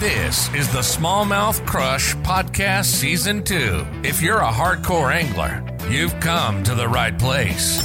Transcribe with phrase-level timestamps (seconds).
[0.00, 3.84] This is the Smallmouth Crush Podcast Season 2.
[4.04, 5.60] If you're a hardcore angler,
[5.90, 7.82] you've come to the right place.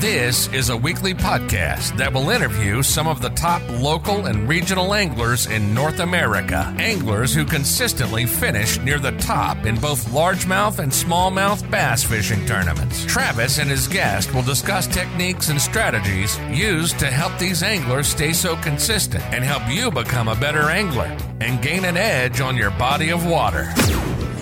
[0.00, 4.94] This is a weekly podcast that will interview some of the top local and regional
[4.94, 6.72] anglers in North America.
[6.78, 13.04] Anglers who consistently finish near the top in both largemouth and smallmouth bass fishing tournaments.
[13.06, 18.32] Travis and his guest will discuss techniques and strategies used to help these anglers stay
[18.32, 22.70] so consistent and help you become a better angler and gain an edge on your
[22.72, 23.68] body of water.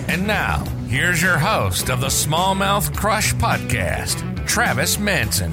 [0.07, 5.51] And now, here's your host of the Smallmouth Crush Podcast, Travis Manson.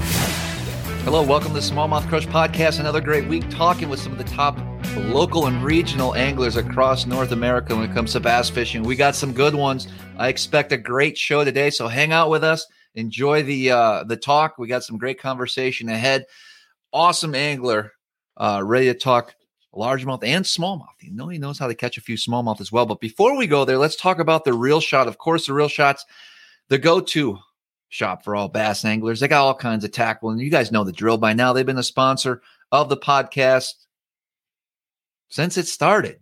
[1.02, 2.78] Hello, welcome to the Smallmouth Crush Podcast.
[2.78, 4.56] Another great week talking with some of the top
[4.96, 8.84] local and regional anglers across North America when it comes to bass fishing.
[8.84, 9.88] We got some good ones.
[10.16, 12.64] I expect a great show today, so hang out with us.
[12.94, 14.56] Enjoy the uh, the talk.
[14.56, 16.26] We got some great conversation ahead.
[16.92, 17.92] Awesome angler,
[18.36, 19.34] uh, ready to talk
[19.76, 21.00] largemouth and smallmouth.
[21.00, 22.86] You know, he knows how to catch a few smallmouth as well.
[22.86, 25.08] But before we go there, let's talk about the Reel Shot.
[25.08, 26.04] Of course, the Reel Shot's
[26.68, 27.38] the go-to
[27.88, 29.20] shop for all bass anglers.
[29.20, 31.52] They got all kinds of tackle, and you guys know the drill by now.
[31.52, 33.74] They've been a sponsor of the podcast
[35.28, 36.20] since it started.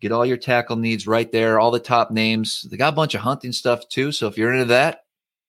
[0.00, 2.66] Get all your tackle needs right there, all the top names.
[2.70, 4.12] They got a bunch of hunting stuff too.
[4.12, 5.04] So if you're into that,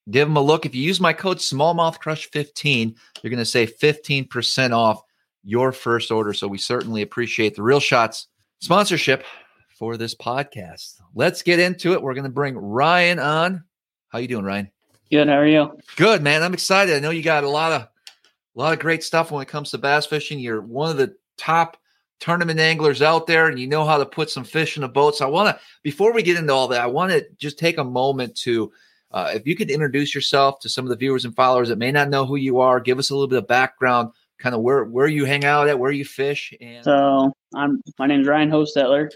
[0.10, 0.66] give them a look.
[0.66, 5.02] If you use my code smallmouthcrush15, you're going to save 15% off
[5.46, 6.34] your first order.
[6.34, 8.28] So we certainly appreciate the Reel Shots
[8.60, 9.24] sponsorship
[9.78, 11.00] for this podcast.
[11.14, 12.02] Let's get into it.
[12.02, 13.64] We're going to bring Ryan on.
[14.10, 14.72] How you doing, Ryan?
[15.12, 15.28] Good.
[15.28, 15.78] How are you?
[15.98, 16.42] Good, man.
[16.42, 16.96] I'm excited.
[16.96, 19.72] I know you got a lot of a lot of great stuff when it comes
[19.72, 20.40] to bass fishing.
[20.40, 21.78] You're one of the top
[22.20, 25.18] tournament anglers out there, and you know how to put some fish in a boat.
[25.18, 27.78] So I want to, before we get into all that, I want to just take
[27.78, 28.72] a moment to,
[29.12, 31.92] uh, if you could introduce yourself to some of the viewers and followers that may
[31.92, 34.12] not know who you are, give us a little bit of background
[34.46, 36.54] kind of where where you hang out at, where you fish.
[36.62, 39.10] And so I'm my name is Ryan Hochstetler.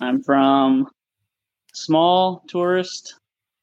[0.00, 0.88] I'm from
[1.74, 3.16] small tourist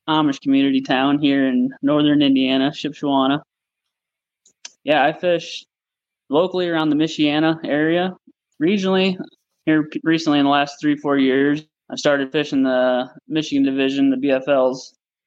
[0.07, 3.41] Amish community town here in northern Indiana, Shipshewana.
[4.83, 5.65] Yeah, I fish
[6.29, 8.15] locally around the Michiana area.
[8.61, 9.17] Regionally,
[9.65, 14.17] here recently in the last three four years, I started fishing the Michigan division, the
[14.17, 14.77] BFLs,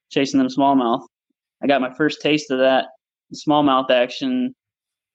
[0.09, 1.05] chasing them smallmouth.
[1.61, 2.85] I got my first taste of that
[3.33, 4.55] smallmouth action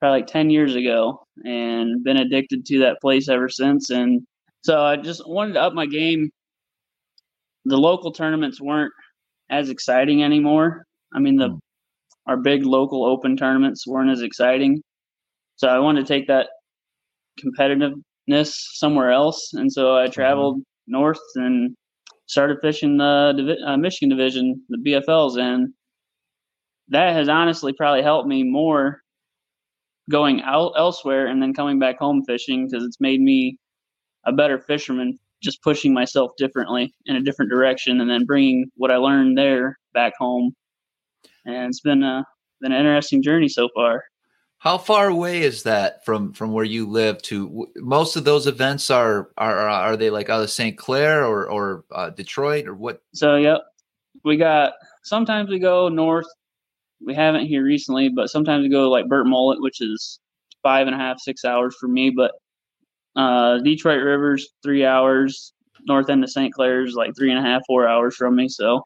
[0.00, 3.90] probably like 10 years ago and been addicted to that place ever since.
[3.90, 4.22] And
[4.62, 6.30] so I just wanted to up my game.
[7.64, 8.92] The local tournaments weren't
[9.50, 10.84] as exciting anymore.
[11.14, 11.58] I mean, the mm.
[12.26, 14.82] our big local open tournaments weren't as exciting.
[15.56, 16.48] So I wanted to take that
[17.42, 19.52] competitiveness somewhere else.
[19.54, 20.12] And so I mm-hmm.
[20.12, 21.74] traveled north and
[22.26, 25.38] started fishing the uh, Michigan division, the BFLs.
[25.38, 25.72] And
[26.88, 29.02] that has honestly probably helped me more
[30.08, 33.58] going out elsewhere and then coming back home fishing because it's made me
[34.24, 38.90] a better fisherman just pushing myself differently in a different direction and then bringing what
[38.90, 40.54] I learned there back home.
[41.44, 42.24] And it's been a
[42.60, 44.04] been an interesting journey so far.
[44.58, 48.90] How far away is that from from where you live to most of those events
[48.90, 50.76] are are are they like out of St.
[50.76, 53.00] Clair or or uh, Detroit or what?
[53.14, 53.60] So yep.
[54.24, 54.72] We got
[55.04, 56.26] sometimes we go north
[57.04, 60.18] we haven't here recently, but sometimes we go like Burt Mullet, which is
[60.62, 62.10] five and a half, six hours for me.
[62.10, 62.32] But
[63.16, 65.52] uh, Detroit Rivers, three hours.
[65.86, 66.52] North end of St.
[66.52, 68.48] Clair's like three and a half, four hours from me.
[68.48, 68.82] So,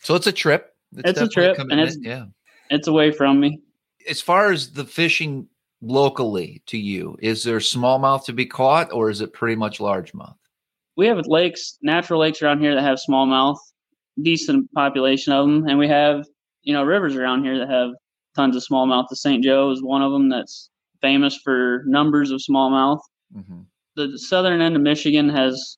[0.00, 0.70] so it's a trip.
[0.96, 2.02] It's, it's a trip, and it's in.
[2.02, 2.24] yeah,
[2.70, 3.60] it's away from me.
[4.08, 5.48] As far as the fishing
[5.80, 10.34] locally to you, is there smallmouth to be caught, or is it pretty much largemouth?
[10.96, 13.58] We have lakes, natural lakes around here that have smallmouth,
[14.20, 16.26] decent population of them, and we have
[16.62, 17.90] you know rivers around here that have
[18.34, 19.06] tons of smallmouth.
[19.08, 19.42] The St.
[19.42, 23.00] Joe is one of them that's famous for numbers of smallmouth.
[23.36, 23.60] Mm-hmm.
[23.96, 25.76] The southern end of Michigan has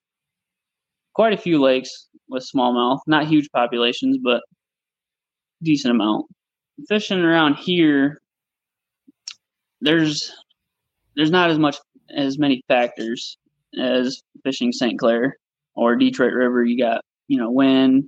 [1.14, 4.42] quite a few lakes with smallmouth, not huge populations, but
[5.62, 6.26] decent amount.
[6.88, 8.20] Fishing around here,
[9.80, 10.32] there's
[11.16, 11.76] there's not as much
[12.14, 13.38] as many factors
[13.80, 14.98] as fishing St.
[14.98, 15.36] Clair
[15.74, 16.64] or Detroit River.
[16.64, 18.04] You got you know wind,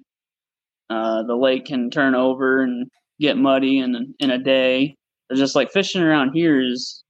[0.91, 2.89] uh, the lake can turn over and
[3.21, 4.97] get muddy in in a day.
[5.31, 7.03] It's just like fishing around here is,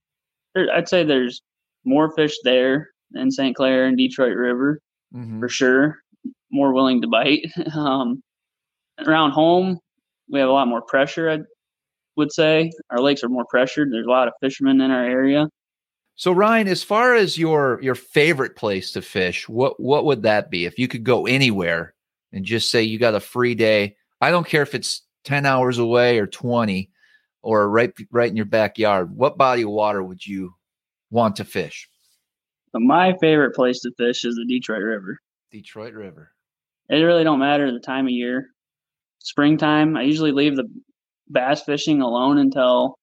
[0.56, 1.42] I'd say there's
[1.84, 3.54] more fish there than St.
[3.54, 4.80] Clair and Detroit River
[5.14, 5.40] mm-hmm.
[5.40, 5.98] for sure.
[6.50, 7.46] More willing to bite.
[7.74, 8.22] um,
[9.06, 9.78] around home,
[10.30, 11.30] we have a lot more pressure.
[11.30, 11.38] I
[12.16, 13.92] would say our lakes are more pressured.
[13.92, 15.48] There's a lot of fishermen in our area.
[16.14, 20.50] So Ryan, as far as your your favorite place to fish, what what would that
[20.50, 21.94] be if you could go anywhere
[22.36, 23.96] and just say you got a free day.
[24.20, 26.90] I don't care if it's 10 hours away or 20
[27.42, 29.16] or right right in your backyard.
[29.16, 30.54] What body of water would you
[31.10, 31.88] want to fish?
[32.78, 35.18] my favorite place to fish is the Detroit River.
[35.50, 36.30] Detroit River.
[36.90, 38.50] It really don't matter the time of year.
[39.20, 40.68] Springtime, I usually leave the
[41.30, 42.98] bass fishing alone until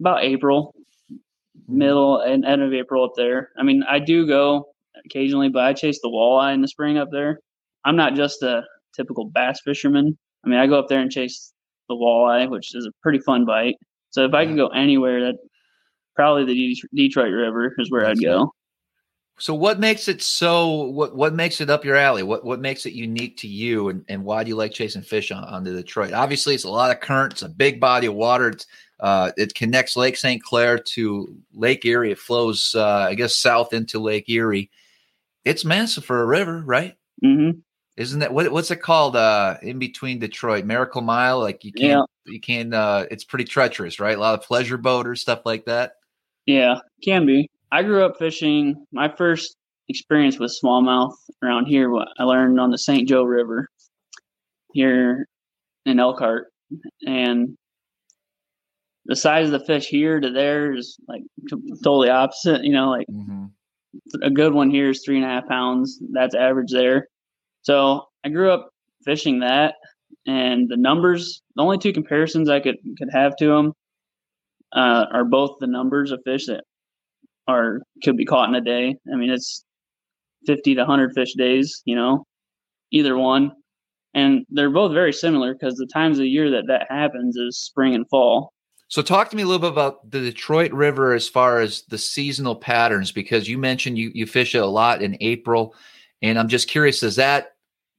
[0.00, 0.74] about April,
[1.12, 1.78] Mm-hmm.
[1.78, 3.50] middle and end of April up there.
[3.58, 4.68] I mean, I do go
[5.06, 7.38] occasionally, but I chase the walleye in the spring up there.
[7.84, 8.62] I'm not just a
[8.94, 10.16] typical bass fisherman.
[10.44, 11.52] I mean, I go up there and chase
[11.88, 13.76] the walleye, which is a pretty fun bite.
[14.10, 15.36] So if I could go anywhere, that
[16.14, 18.52] probably the Detroit River is where I'd go.
[19.38, 22.22] So what makes it so what what makes it up your alley?
[22.22, 25.32] What what makes it unique to you and, and why do you like chasing fish
[25.32, 26.12] on, on the Detroit?
[26.12, 28.50] Obviously it's a lot of current, it's a big body of water.
[28.50, 28.66] It's
[29.00, 30.40] uh, it connects Lake St.
[30.40, 32.12] Clair to Lake Erie.
[32.12, 34.70] It flows uh, I guess south into Lake Erie.
[35.44, 36.94] It's massive for a river, right?
[37.20, 37.50] hmm
[37.96, 40.64] Isn't that what what's it called uh in between Detroit?
[40.64, 41.38] Miracle Mile?
[41.38, 44.16] Like you can't you can't uh it's pretty treacherous, right?
[44.16, 45.94] A lot of pleasure boaters, stuff like that.
[46.46, 47.48] Yeah, can be.
[47.70, 48.84] I grew up fishing.
[48.92, 49.56] My first
[49.88, 53.08] experience with smallmouth around here, what I learned on the St.
[53.08, 53.68] Joe River
[54.72, 55.28] here
[55.86, 56.52] in Elkhart,
[57.06, 57.56] and
[59.06, 61.22] the size of the fish here to there is like
[61.84, 62.64] totally opposite.
[62.64, 63.44] You know, like Mm-hmm.
[64.22, 66.00] a good one here is three and a half pounds.
[66.12, 67.06] That's average there.
[67.64, 68.70] So I grew up
[69.04, 69.74] fishing that,
[70.26, 71.42] and the numbers.
[71.56, 73.72] The only two comparisons I could could have to them
[74.72, 76.64] uh, are both the numbers of fish that
[77.48, 78.96] are could be caught in a day.
[79.12, 79.64] I mean, it's
[80.46, 81.82] fifty to hundred fish days.
[81.84, 82.24] You know,
[82.90, 83.52] either one,
[84.14, 87.94] and they're both very similar because the times of year that that happens is spring
[87.94, 88.52] and fall.
[88.88, 91.98] So talk to me a little bit about the Detroit River as far as the
[91.98, 95.74] seasonal patterns, because you mentioned you, you fish it a lot in April.
[96.22, 97.53] And I'm just curious, does that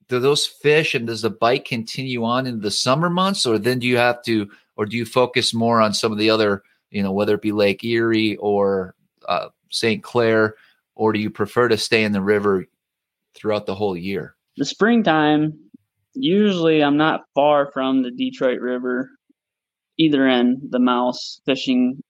[0.08, 3.80] do those fish and does the bite continue on in the summer months, or then
[3.80, 7.02] do you have to, or do you focus more on some of the other, you
[7.02, 8.96] know, whether it be Lake Erie or
[9.28, 10.04] uh, St.
[10.04, 10.56] Clair,
[10.96, 12.66] or do you prefer to stay in the river
[13.34, 14.36] throughout the whole year?
[14.58, 15.58] the springtime,
[16.14, 19.10] usually I'm not far from the Detroit River,
[19.98, 22.02] either end, the mouse fishing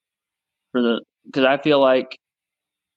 [0.72, 2.20] for the because I feel like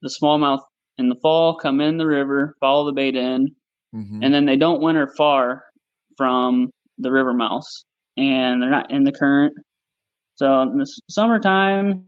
[0.02, 0.60] the smallmouth
[0.98, 3.54] in the fall come in the river, follow the bait in,
[3.94, 4.22] Mhm.
[4.22, 5.64] and then they don't winter far
[6.16, 7.84] from the river mouse,
[8.16, 9.54] and they're not in the current.
[10.36, 12.04] So in the summertime,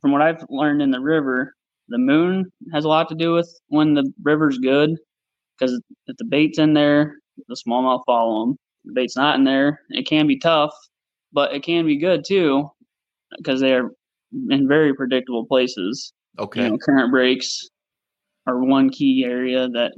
[0.00, 1.54] from what I've learned in the river,
[1.88, 4.96] the moon has a lot to do with when the river's good,
[5.58, 7.16] because if the bait's in there,
[7.48, 8.56] the smallmouth follow them.
[8.84, 10.72] The bait's not in there, it can be tough,
[11.32, 12.70] but it can be good too,
[13.36, 13.90] because they are
[14.50, 16.64] in very predictable places okay.
[16.64, 17.68] you know, current breaks
[18.46, 19.92] are one key area that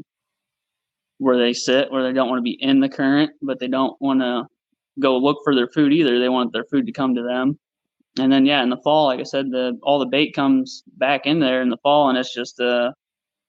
[1.20, 3.94] where they sit where they don't want to be in the current but they don't
[4.00, 4.42] want to
[4.98, 6.18] go look for their food either.
[6.18, 7.58] They want their food to come to them.
[8.18, 11.26] And then yeah in the fall like i said the all the bait comes back
[11.26, 12.92] in there in the fall and it's just a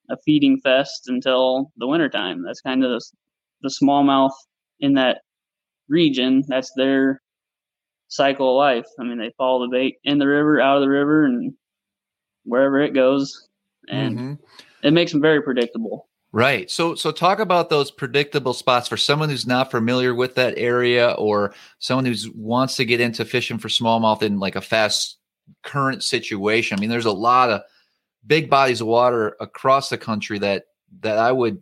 [0.09, 3.01] a feeding fest until the wintertime that's kind of the,
[3.61, 4.33] the smallmouth
[4.81, 5.21] in that
[5.87, 6.43] region.
[6.47, 7.21] That's their
[8.09, 8.85] cycle of life.
[8.99, 11.53] I mean they follow the bait in the river out of the river and
[12.43, 13.47] wherever it goes.
[13.87, 14.39] And Mhm.
[14.83, 16.71] it makes them very predictable Right.
[16.71, 21.11] So so talk about those predictable spots for someone who's not familiar with that area
[21.11, 25.17] or someone who wants to get into fishing for smallmouth in like a fast
[25.63, 26.77] current situation.
[26.77, 27.61] I mean, there's a lot of
[28.25, 30.65] big bodies of water across the country that
[31.01, 31.61] that I would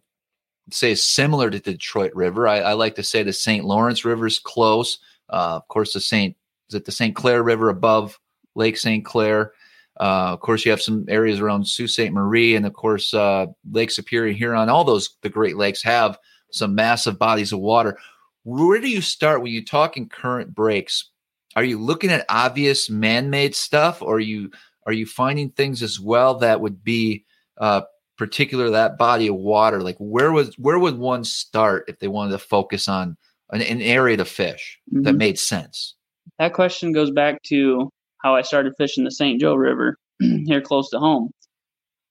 [0.72, 2.48] say is similar to the Detroit River.
[2.48, 3.66] I, I like to say the St.
[3.66, 5.00] Lawrence River is close.
[5.30, 6.36] Uh, of course, the St.
[6.70, 7.16] Is it the St.
[7.16, 8.20] Clair River above
[8.56, 9.04] Lake St.
[9.04, 9.54] Clair?
[10.00, 12.12] Uh, of course, you have some areas around Sault Ste.
[12.12, 14.70] Marie, and of course, uh, Lake Superior, Huron.
[14.70, 16.18] All those the Great Lakes have
[16.52, 17.98] some massive bodies of water.
[18.44, 21.10] Where do you start when you're talking current breaks?
[21.56, 24.52] Are you looking at obvious man-made stuff, or are you
[24.86, 27.26] are you finding things as well that would be
[27.58, 27.82] uh,
[28.18, 29.82] particular that body of water?
[29.82, 33.18] Like where was where would one start if they wanted to focus on
[33.52, 35.18] an, an area to fish that Mhm.
[35.18, 35.96] made sense?
[36.38, 39.40] that question goes back to how I started fishing the St.
[39.40, 41.32] Joe River here close to home.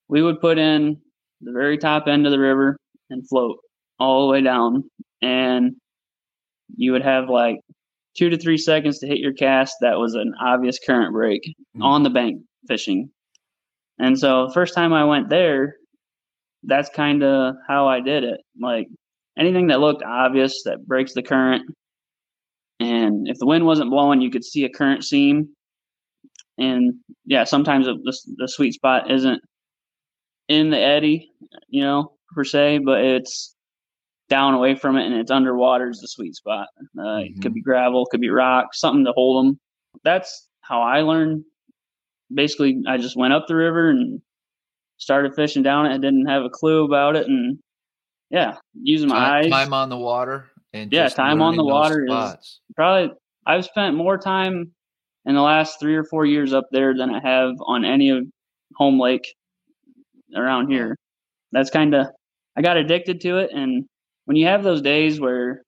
[0.09, 0.97] We would put in
[1.41, 2.77] the very top end of the river
[3.11, 3.59] and float
[3.99, 4.85] all the way down,
[5.23, 5.73] and
[6.77, 7.57] you would have like
[8.17, 9.77] two to three seconds to hit your cast.
[9.81, 11.43] That was an obvious current break
[11.77, 11.83] Mm.
[11.85, 13.11] on the bank fishing.
[13.99, 15.77] And so, first time I went there,
[16.63, 18.41] that's kind of how I did it.
[18.61, 18.87] Like
[19.39, 21.63] anything that looked obvious that breaks the current,
[22.81, 25.49] and if the wind wasn't blowing, you could see a current seam.
[26.59, 27.95] And yeah, sometimes the,
[28.37, 29.41] the, sweet spot isn't
[30.49, 31.31] in the eddy,
[31.69, 33.55] you know, per se, but it's
[34.29, 36.67] down away from it and it's underwater is the sweet spot.
[36.99, 39.61] Uh, It could be gravel, could be rock, something to hold them.
[40.05, 41.45] That's how I learned.
[42.33, 44.21] Basically, I just went up the river and
[44.99, 45.95] started fishing down it.
[45.95, 47.59] I didn't have a clue about it, and
[48.31, 49.51] yeah, using my time, eyes.
[49.51, 53.15] time on the water and Yeah, just time on the water is- Probably,
[53.47, 54.73] I've spent more time
[55.29, 58.25] in the last three or four years up there than I have on any of
[58.75, 59.35] home lake
[60.35, 60.97] around here.
[61.53, 62.07] That's kind of
[62.57, 63.85] I got addicted to it, and
[64.25, 65.63] when you have those days where,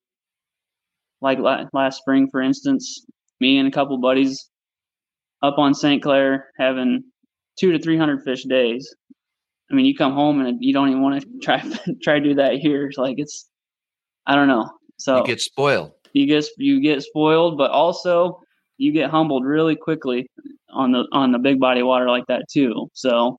[1.20, 3.04] like la- last spring, for instance,
[3.38, 4.48] me and a couple buddies
[5.42, 6.02] up on St.
[6.02, 7.04] Clair having
[7.58, 8.92] two to three hundred fish days.
[9.70, 11.62] I mean, you come home and you don't even want to try
[12.02, 12.86] try to do that here.
[12.86, 13.46] It's like it's,
[14.26, 14.68] I don't know.
[14.98, 15.92] So You get spoiled.
[16.12, 18.40] you get you get spoiled, but also
[18.80, 20.28] you get humbled really quickly
[20.70, 22.88] on the on the big body water like that too.
[22.94, 23.38] So,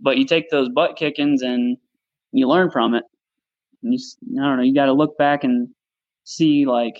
[0.00, 1.76] but you take those butt kickings and
[2.32, 3.04] you learn from it.
[3.82, 4.00] And you,
[4.40, 4.62] I don't know.
[4.62, 5.68] You got to look back and
[6.24, 6.94] see like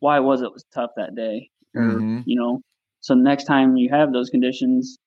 [0.00, 2.22] why was it was tough that day, or Mhm.
[2.26, 2.60] you know.
[3.00, 4.98] So next time you have those conditions,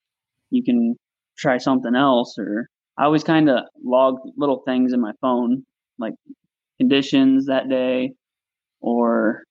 [0.52, 0.98] you can
[1.38, 2.38] try something else.
[2.40, 5.66] Or I always kind of log little things in my phone,
[6.00, 6.14] like
[6.80, 8.14] conditions that day,
[8.82, 9.44] or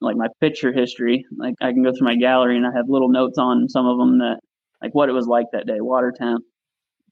[0.00, 1.24] like my picture history.
[1.36, 3.98] Like I can go through my gallery and I have little notes on some of
[3.98, 4.38] them that
[4.82, 6.44] like what it was like that day, water temp,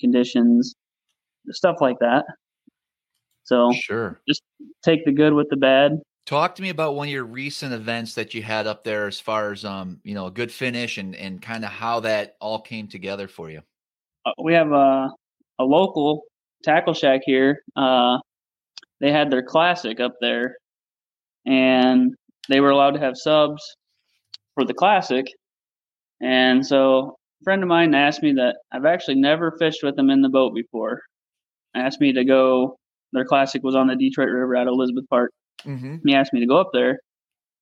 [0.00, 0.75] conditions,
[1.50, 2.25] stuff like that.
[3.45, 4.21] So Sure.
[4.29, 4.43] Just
[4.83, 6.00] take the good with the bad.
[6.26, 9.21] Talk to me about one of your recent events that you had up there as
[9.21, 12.61] far as um, you know, a good finish and and kind of how that all
[12.61, 13.61] came together for you.
[14.25, 15.11] Uh, we have a
[15.59, 16.23] a local
[16.62, 17.62] tackle shack here.
[17.76, 18.19] Uh,
[19.00, 20.57] they had their classic up there,
[21.45, 22.14] and
[22.49, 23.63] they were allowed to have subs
[24.55, 25.27] for the classic.
[26.21, 30.11] And so, a friend of mine asked me that I've actually never fished with them
[30.11, 31.01] in the boat before.
[31.75, 32.77] Asked me to go.
[33.13, 35.31] Their classic was on the Detroit River at Elizabeth Park.
[35.65, 35.97] Mm-hmm.
[36.05, 36.99] He asked me to go up there.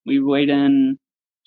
[0.07, 0.99] We weighed in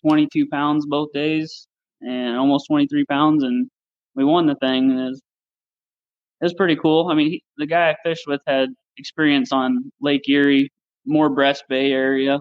[0.08, 1.68] 22 pounds both days
[2.02, 3.68] and almost 23 pounds, and
[4.16, 4.92] we won the thing.
[4.92, 5.22] And it was,
[6.42, 7.10] it was pretty cool.
[7.10, 10.70] I mean, he, the guy I fished with had experience on Lake Erie,
[11.06, 12.40] more Brest Bay area,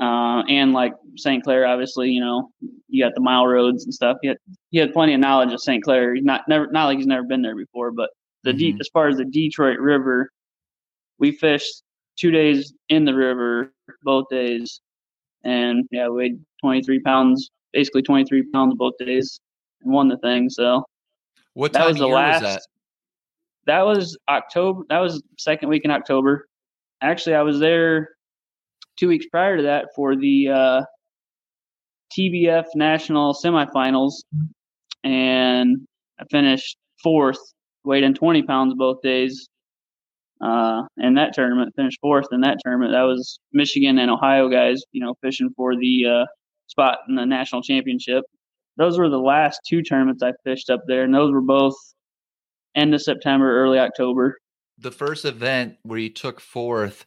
[0.00, 1.42] uh, and like St.
[1.42, 1.66] Clair.
[1.66, 2.50] Obviously, you know,
[2.88, 4.16] you got the mile roads and stuff.
[4.22, 4.36] He had
[4.70, 5.82] he had plenty of knowledge of St.
[5.82, 6.14] Clair.
[6.14, 8.10] He's not never not like he's never been there before, but
[8.44, 8.80] the deep Mhm.
[8.80, 10.30] as far as the Detroit River,
[11.18, 11.82] we fished
[12.16, 14.80] two days in the river both days,
[15.44, 19.40] and yeah, we weighed 23 pounds, basically 23 pounds both days,
[19.82, 20.48] and won the thing.
[20.50, 20.84] So
[21.54, 22.42] What that time was the last.
[22.42, 22.62] was that?
[23.66, 24.84] that was October.
[24.88, 26.48] That was second week in October.
[27.00, 28.10] Actually, I was there
[28.98, 30.82] two weeks prior to that for the uh,
[32.16, 34.12] TBF national semifinals,
[35.04, 35.86] and
[36.20, 37.38] I finished fourth,
[37.84, 39.48] weighed in 20 pounds both days.
[40.40, 42.92] Uh, in that tournament, finished fourth in that tournament.
[42.92, 46.26] That was Michigan and Ohio guys, you know, fishing for the uh,
[46.68, 48.24] spot in the national championship.
[48.76, 51.74] Those were the last two tournaments I fished up there, and those were both
[52.76, 54.38] end of September, early October.
[54.78, 57.04] The first event where you took fourth,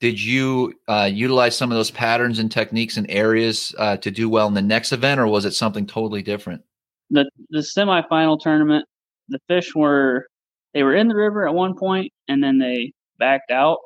[0.00, 4.28] did you uh, utilize some of those patterns and techniques and areas uh, to do
[4.28, 6.62] well in the next event, or was it something totally different?
[7.10, 8.84] The the semifinal tournament,
[9.28, 10.26] the fish were
[10.74, 13.78] they were in the river at one point and then they backed out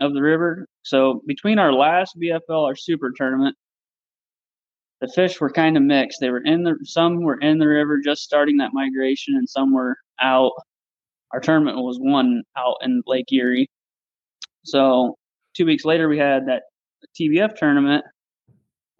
[0.00, 0.68] of the river.
[0.82, 3.56] So between our last BFL, our super tournament,
[5.00, 6.20] the fish were kind of mixed.
[6.20, 9.74] They were in the some were in the river just starting that migration and some
[9.74, 10.52] were out.
[11.32, 13.68] Our tournament was one out in Lake Erie.
[14.64, 15.17] So
[15.58, 16.62] two weeks later we had that
[17.20, 18.04] TBF tournament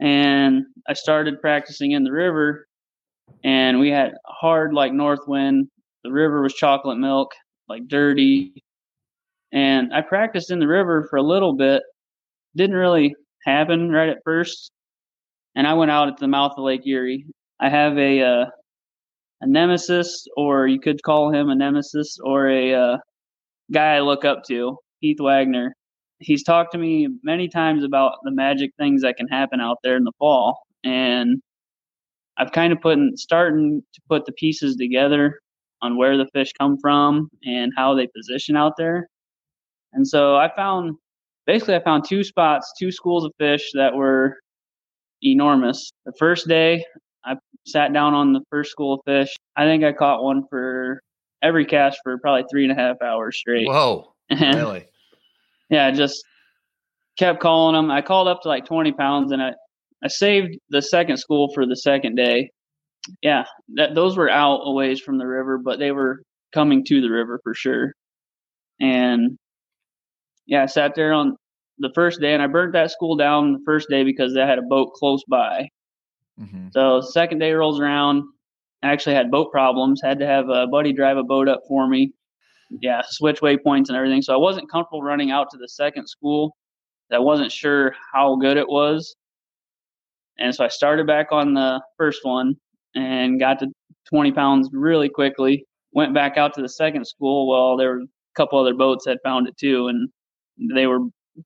[0.00, 2.66] and I started practicing in the river
[3.44, 5.68] and we had hard like north wind.
[6.02, 7.30] The river was chocolate milk,
[7.68, 8.52] like dirty.
[9.52, 11.82] And I practiced in the river for a little bit.
[12.56, 14.72] Didn't really happen right at first.
[15.54, 17.26] And I went out at the mouth of Lake Erie.
[17.60, 18.44] I have a uh,
[19.40, 22.96] a nemesis, or you could call him a nemesis, or a uh,
[23.72, 25.74] guy I look up to, Heath Wagner.
[26.20, 29.96] He's talked to me many times about the magic things that can happen out there
[29.96, 31.40] in the fall, and
[32.36, 35.40] I've kind of put starting to put the pieces together
[35.82, 39.08] on where the fish come from and how they position out there.
[39.92, 40.96] And so I found
[41.46, 44.38] basically I found two spots, two schools of fish that were
[45.22, 45.90] enormous.
[46.04, 46.84] The first day
[47.24, 49.34] I sat down on the first school of fish.
[49.56, 51.00] I think I caught one for
[51.42, 53.66] every cast for probably three and a half hours straight.
[53.66, 54.86] Whoa, really?
[55.70, 56.24] Yeah, I just
[57.18, 57.90] kept calling them.
[57.90, 59.52] I called up to like 20 pounds and I,
[60.02, 62.50] I saved the second school for the second day.
[63.22, 63.44] Yeah,
[63.74, 66.22] that those were out a ways from the river, but they were
[66.52, 67.92] coming to the river for sure.
[68.80, 69.38] And
[70.46, 71.36] yeah, I sat there on
[71.78, 74.58] the first day and I burnt that school down the first day because they had
[74.58, 75.68] a boat close by.
[76.38, 78.24] hmm So second day rolls around.
[78.82, 80.00] I actually had boat problems.
[80.02, 82.12] Had to have a buddy drive a boat up for me.
[82.70, 84.22] Yeah, switch waypoints and everything.
[84.22, 86.56] So I wasn't comfortable running out to the second school.
[87.10, 89.16] I wasn't sure how good it was.
[90.38, 92.54] And so I started back on the first one
[92.94, 93.68] and got to
[94.10, 95.64] 20 pounds really quickly.
[95.92, 97.48] Went back out to the second school.
[97.48, 98.06] Well, there were a
[98.36, 100.08] couple other boats that found it too, and
[100.74, 101.00] they were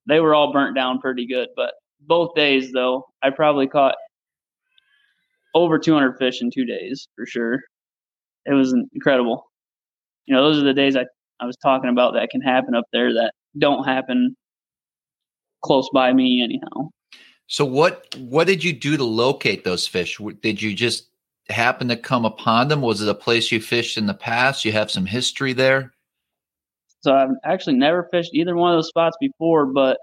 [0.08, 1.48] they were all burnt down pretty good.
[1.56, 3.94] But both days though, I probably caught
[5.54, 7.60] over 200 fish in two days for sure.
[8.46, 9.51] It was incredible.
[10.26, 11.06] You know, those are the days I,
[11.40, 14.36] I was talking about that can happen up there that don't happen
[15.62, 16.90] close by me anyhow.
[17.46, 20.18] So what what did you do to locate those fish?
[20.42, 21.08] Did you just
[21.48, 22.80] happen to come upon them?
[22.80, 24.64] Was it a place you fished in the past?
[24.64, 25.92] You have some history there?
[27.00, 29.98] So I've actually never fished either one of those spots before, but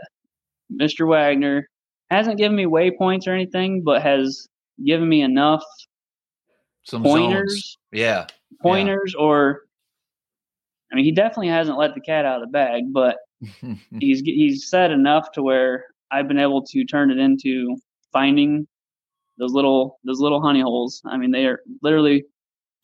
[0.71, 1.07] Mr.
[1.07, 1.67] Wagner
[2.11, 4.47] hasn't given me waypoints or anything, but has
[4.85, 5.63] given me enough
[6.83, 7.51] some pointers.
[7.51, 7.77] Zones.
[7.91, 8.27] Yeah.
[8.61, 9.23] Pointers yeah.
[9.23, 9.61] or
[10.91, 13.17] I mean he definitely hasn't let the cat out of the bag, but
[13.99, 17.77] he's he's said enough to where I've been able to turn it into
[18.11, 18.67] finding
[19.37, 21.01] those little those little honey holes.
[21.05, 22.25] I mean they are literally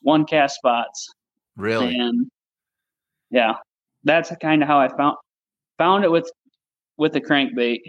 [0.01, 1.09] one cast spots.
[1.57, 1.97] Really?
[1.97, 2.29] And
[3.31, 3.53] yeah,
[4.03, 5.17] that's kind of how I found
[5.77, 6.29] found it with
[6.97, 7.79] with the crankbait.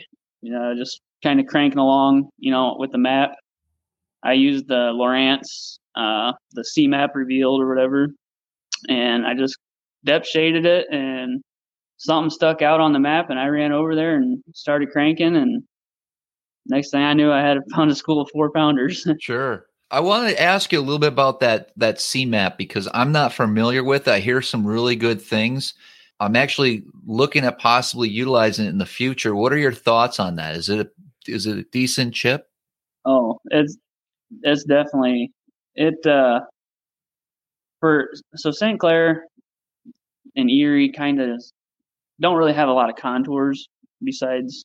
[0.42, 3.32] You know, just kind of cranking along, you know, with the map
[4.22, 8.08] I used the Lowrance, uh, the C map revealed or whatever,
[8.88, 9.56] and I just
[10.06, 11.42] depth shaded it and
[11.98, 15.62] something stuck out on the map and I ran over there and started cranking and
[16.66, 19.06] next thing I knew I had a found a school of four pounders.
[19.20, 19.66] sure.
[19.90, 23.12] I wanted to ask you a little bit about that that C map because I'm
[23.12, 24.12] not familiar with it.
[24.12, 25.74] I hear some really good things.
[26.18, 29.34] I'm actually looking at possibly utilizing it in the future.
[29.34, 30.56] What are your thoughts on that?
[30.56, 32.48] Is it a, is it a decent chip?
[33.04, 33.76] Oh, it's
[34.42, 35.30] it's definitely
[35.74, 36.40] it uh
[37.80, 38.80] for so St.
[38.80, 39.24] Clair
[40.34, 41.42] and Erie kind of
[42.20, 43.68] don't really have a lot of contours
[44.02, 44.64] besides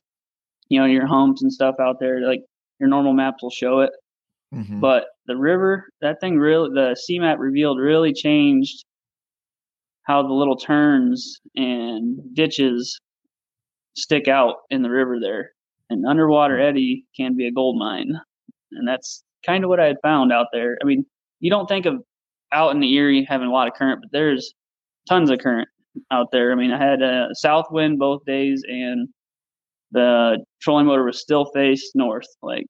[0.68, 2.40] you know your humps and stuff out there like
[2.78, 3.90] your normal maps will show it
[4.54, 4.80] mm-hmm.
[4.80, 8.84] but the river that thing really the C map revealed really changed
[10.04, 12.98] how the little turns and ditches
[13.94, 15.50] stick out in the river there
[15.90, 16.62] and underwater hmm.
[16.62, 18.12] eddy can be a gold mine
[18.72, 20.78] and that's kind of what I had found out there.
[20.82, 21.04] I mean,
[21.40, 22.02] you don't think of
[22.52, 24.52] out in the Erie having a lot of current, but there's
[25.08, 25.68] tons of current
[26.10, 26.52] out there.
[26.52, 29.08] I mean, I had a south wind both days, and
[29.90, 32.26] the trolling motor was still faced north.
[32.42, 32.66] Like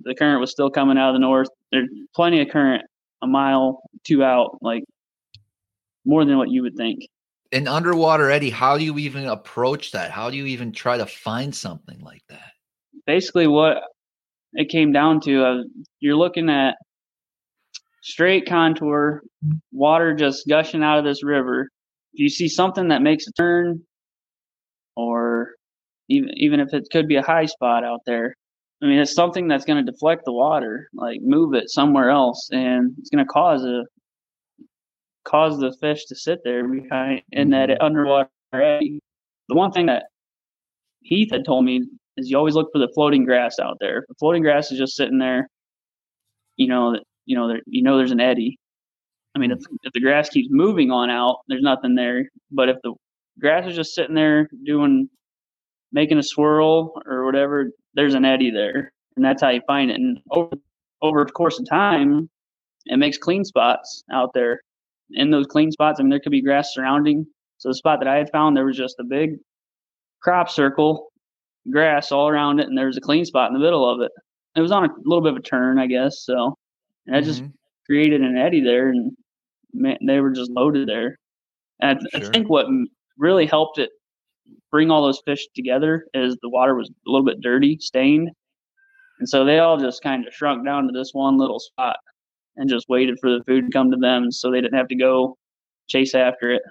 [0.00, 1.48] the current was still coming out of the north.
[1.72, 2.82] There's plenty of current
[3.22, 4.84] a mile, two out, like
[6.04, 7.00] more than what you would think.
[7.50, 10.10] In underwater eddy, how do you even approach that?
[10.10, 12.52] How do you even try to find something like that?
[13.06, 13.78] Basically, what
[14.52, 15.62] it came down to uh,
[16.00, 16.76] you're looking at
[18.08, 19.22] straight contour,
[19.70, 21.68] water just gushing out of this river.
[22.14, 23.82] If you see something that makes a turn,
[24.96, 25.50] or
[26.08, 28.34] even even if it could be a high spot out there,
[28.82, 32.48] I mean, it's something that's going to deflect the water, like move it somewhere else,
[32.50, 33.84] and it's going to cause a
[35.24, 37.84] cause the fish to sit there behind in that mm-hmm.
[37.84, 39.00] underwater eddy.
[39.50, 40.04] The one thing that
[41.02, 41.84] Heath had told me
[42.16, 44.06] is you always look for the floating grass out there.
[44.08, 45.48] The floating grass is just sitting there,
[46.56, 46.96] you know
[47.28, 48.58] you know there, you know there's an eddy.
[49.36, 49.76] I mean, if hmm.
[49.82, 52.28] if the grass keeps moving on out, there's nothing there.
[52.50, 52.94] But if the
[53.38, 55.08] grass is just sitting there doing
[55.92, 59.94] making a swirl or whatever, there's an eddy there, and that's how you find it.
[59.94, 60.50] And over
[61.02, 62.30] over the course of time,
[62.86, 64.62] it makes clean spots out there.
[65.10, 67.26] In those clean spots, I mean, there could be grass surrounding.
[67.58, 69.36] So the spot that I had found, there was just a big
[70.22, 71.08] crop circle
[71.70, 74.12] grass all around it, and there was a clean spot in the middle of it.
[74.56, 76.22] It was on a little bit of a turn, I guess.
[76.24, 76.56] So,
[77.08, 77.50] and I just mm-hmm.
[77.86, 79.12] created an eddy there, and
[79.72, 81.18] man, they were just loaded there.
[81.80, 82.20] And sure.
[82.20, 82.66] I think what
[83.16, 83.90] really helped it
[84.70, 88.30] bring all those fish together is the water was a little bit dirty, stained,
[89.18, 91.96] and so they all just kind of shrunk down to this one little spot
[92.56, 94.96] and just waited for the food to come to them, so they didn't have to
[94.96, 95.36] go
[95.88, 96.62] chase after it.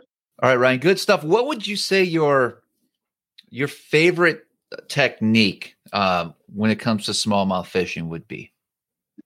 [0.43, 1.23] All right, Ryan, good stuff.
[1.23, 2.61] What would you say your
[3.49, 4.45] your favorite
[4.87, 8.51] technique uh, when it comes to smallmouth fishing would be?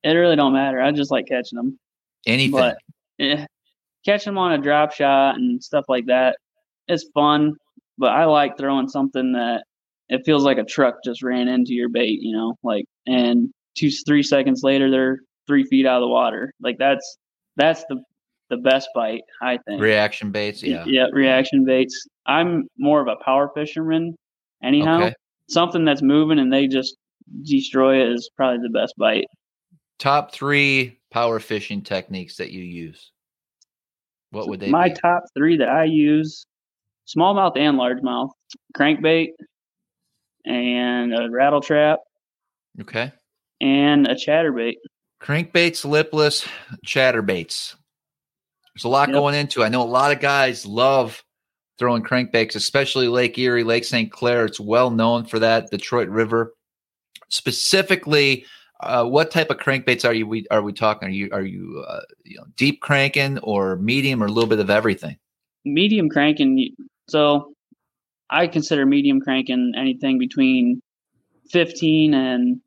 [0.03, 0.81] It really don't matter.
[0.81, 1.79] I just like catching them.
[2.25, 2.51] Anything.
[2.51, 2.77] But,
[3.17, 3.45] yeah,
[4.05, 6.37] catching them on a drop shot and stuff like that.
[6.87, 7.55] It's fun,
[7.97, 9.63] but I like throwing something that
[10.09, 13.89] it feels like a truck just ran into your bait, you know, like and two
[14.05, 16.51] three seconds later they're three feet out of the water.
[16.61, 17.17] Like that's
[17.55, 18.01] that's the
[18.49, 19.81] the best bite, I think.
[19.81, 20.83] Reaction baits, yeah.
[20.85, 22.05] Yeah, reaction baits.
[22.25, 24.15] I'm more of a power fisherman
[24.61, 25.03] anyhow.
[25.03, 25.15] Okay
[25.51, 26.95] something that's moving and they just
[27.43, 29.25] destroy it is probably the best bite.
[30.01, 33.11] Top three power fishing techniques that you use?
[34.31, 34.95] What would they My be?
[34.95, 36.47] top three that I use
[37.07, 38.31] smallmouth and largemouth
[38.75, 39.27] crankbait
[40.43, 41.99] and a rattle trap
[42.81, 43.11] Okay.
[43.61, 44.77] and a chatterbait.
[45.21, 46.47] Crankbaits, lipless,
[46.83, 47.75] chatterbaits.
[48.73, 49.13] There's a lot Yep.
[49.15, 49.61] going into.
[49.61, 49.65] it.
[49.65, 51.23] I know a lot of guys love
[51.77, 54.11] throwing crankbaits, especially Lake Erie, Lake St.
[54.11, 54.45] Clair.
[54.47, 55.69] It's well known for that.
[55.69, 56.55] Detroit River,
[57.29, 58.47] specifically.
[58.81, 60.25] Uh, what type of crankbaits are you?
[60.25, 61.07] We are we talking?
[61.07, 64.59] Are you are you, uh, you know, deep cranking or medium or a little bit
[64.59, 65.17] of everything?
[65.65, 66.75] Medium cranking.
[67.07, 67.53] So
[68.29, 70.81] I consider medium cranking anything between
[71.51, 72.61] 15 and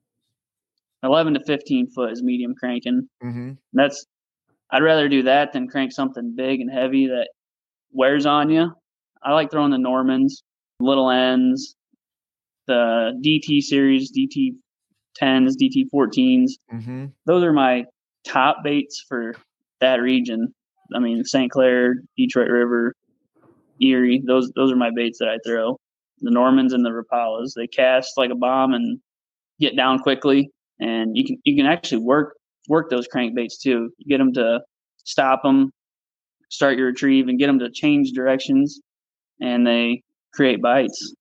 [1.03, 3.09] 11 to 15 foot is medium cranking.
[3.22, 3.53] Mm-hmm.
[3.72, 4.07] That's
[4.70, 7.29] I'd rather do that than crank something big and heavy that
[7.92, 8.72] wears on you.
[9.22, 10.42] I like throwing the Normans,
[10.81, 11.74] Little Ns,
[12.66, 14.55] the DT series, DT
[15.20, 16.53] 10s, DT 14s.
[16.72, 17.07] Mm-hmm.
[17.27, 17.85] Those are my
[18.27, 19.35] top baits for
[19.81, 20.53] that region.
[20.94, 21.50] I mean, St.
[21.50, 22.94] Clair, Detroit River,
[23.81, 24.22] Erie.
[24.27, 25.79] Those those are my baits that I throw.
[26.20, 27.53] The Normans and the Rapalas.
[27.55, 29.00] They cast like a bomb and
[29.61, 30.50] get down quickly,
[30.81, 32.37] and you can you can actually work
[32.68, 33.90] work those crankbaits too.
[33.98, 34.61] You get them to
[35.05, 35.70] stop them,
[36.50, 38.81] start your retrieve, and get them to change directions,
[39.40, 41.14] and they create bites.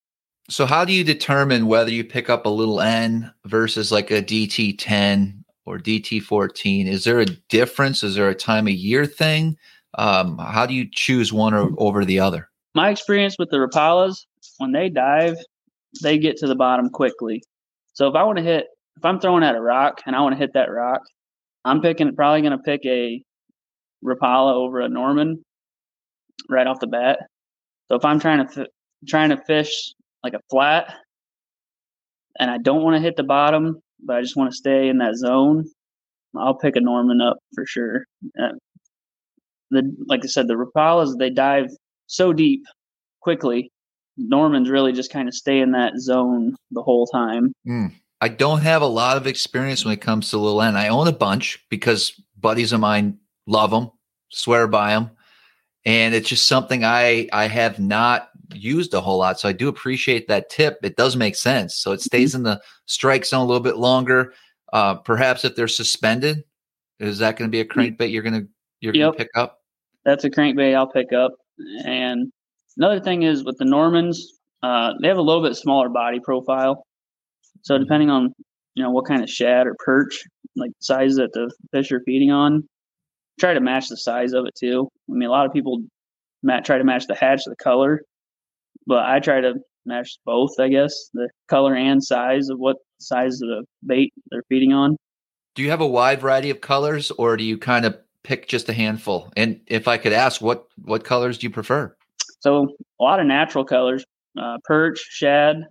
[0.50, 4.22] So, how do you determine whether you pick up a little N versus like a
[4.22, 6.88] DT10 or DT14?
[6.88, 8.04] Is there a difference?
[8.04, 9.58] Is there a time of year thing?
[9.96, 12.50] Um, how do you choose one or, over the other?
[12.76, 14.26] My experience with the Rapalas,
[14.58, 15.38] when they dive,
[16.02, 17.44] they get to the bottom quickly.
[17.94, 18.66] So if I want to hit,
[18.98, 21.02] if I'm throwing at a rock and I want to hit that rock,
[21.64, 23.24] I'm picking probably going to pick a
[24.04, 25.44] Rapala over a Norman
[26.50, 27.20] right off the bat.
[27.88, 28.68] So if I'm trying to fi-
[29.08, 30.94] trying to fish like a flat
[32.40, 34.98] and I don't want to hit the bottom, but I just want to stay in
[35.00, 35.66] that zone,
[36.38, 38.06] I'll pick a Norman up for sure.
[38.42, 38.54] Uh,
[39.70, 41.68] the like I said, the Rapalas they dive
[42.08, 42.64] so deep
[43.22, 43.72] quickly.
[44.18, 47.54] Normans really just kind of stay in that zone the whole time.
[48.22, 50.76] I don't have a lot of experience when it comes to little N.
[50.76, 53.92] I own a bunch because buddies of mine love them,
[54.30, 55.12] swear by them,
[55.86, 59.40] and it's just something I I have not used a whole lot.
[59.40, 60.80] So I do appreciate that tip.
[60.84, 61.76] It does make sense.
[61.76, 64.34] So it stays in the strike zone a little bit longer.
[64.72, 66.44] Uh, perhaps if they're suspended,
[67.00, 68.48] is that going to be a crankbait you're going to
[68.80, 69.60] you're going to pick up?
[70.06, 71.34] That's a crankbait I'll pick up.
[71.86, 72.32] And
[72.78, 76.86] another thing is with the Normans, uh, they have a little bit smaller body profile.
[77.62, 78.34] So depending on
[78.76, 80.24] you know what kind of shad or perch,
[80.56, 82.68] like size that the fish are feeding on,
[83.40, 84.90] try to match the size of it too.
[85.10, 85.84] I mean, a lot of people
[86.64, 88.02] try to match the hatch the color,
[88.88, 90.52] but I try to match both.
[90.60, 94.98] I guess the color and size of what size of the bait they're feeding on.
[95.56, 98.70] Do you have a wide variety of colors, or do you kind of pick just
[98.70, 99.32] a handful?
[99.36, 101.96] And if I could ask, what what colors do you prefer?
[102.40, 104.04] So a lot of natural colors,
[104.40, 105.64] uh, perch, shad,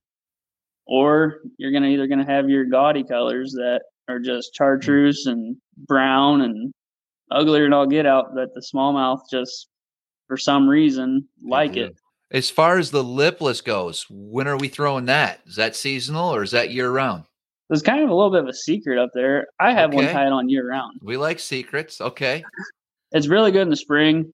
[0.86, 6.42] or you're gonna either gonna have your gaudy colors that are just chartreuse and brown
[6.42, 6.72] and
[7.30, 9.68] uglier than all get out that the smallmouth just
[10.28, 11.96] for some reason like it.
[12.32, 15.40] As far as the lipless goes, when are we throwing that?
[15.46, 17.24] Is that seasonal or is that year round?
[17.68, 19.46] There's kind of a little bit of a secret up there.
[19.60, 20.98] I have one tied on year round.
[21.02, 22.00] We like secrets.
[22.00, 22.42] Okay.
[23.12, 24.32] It's really good in the spring.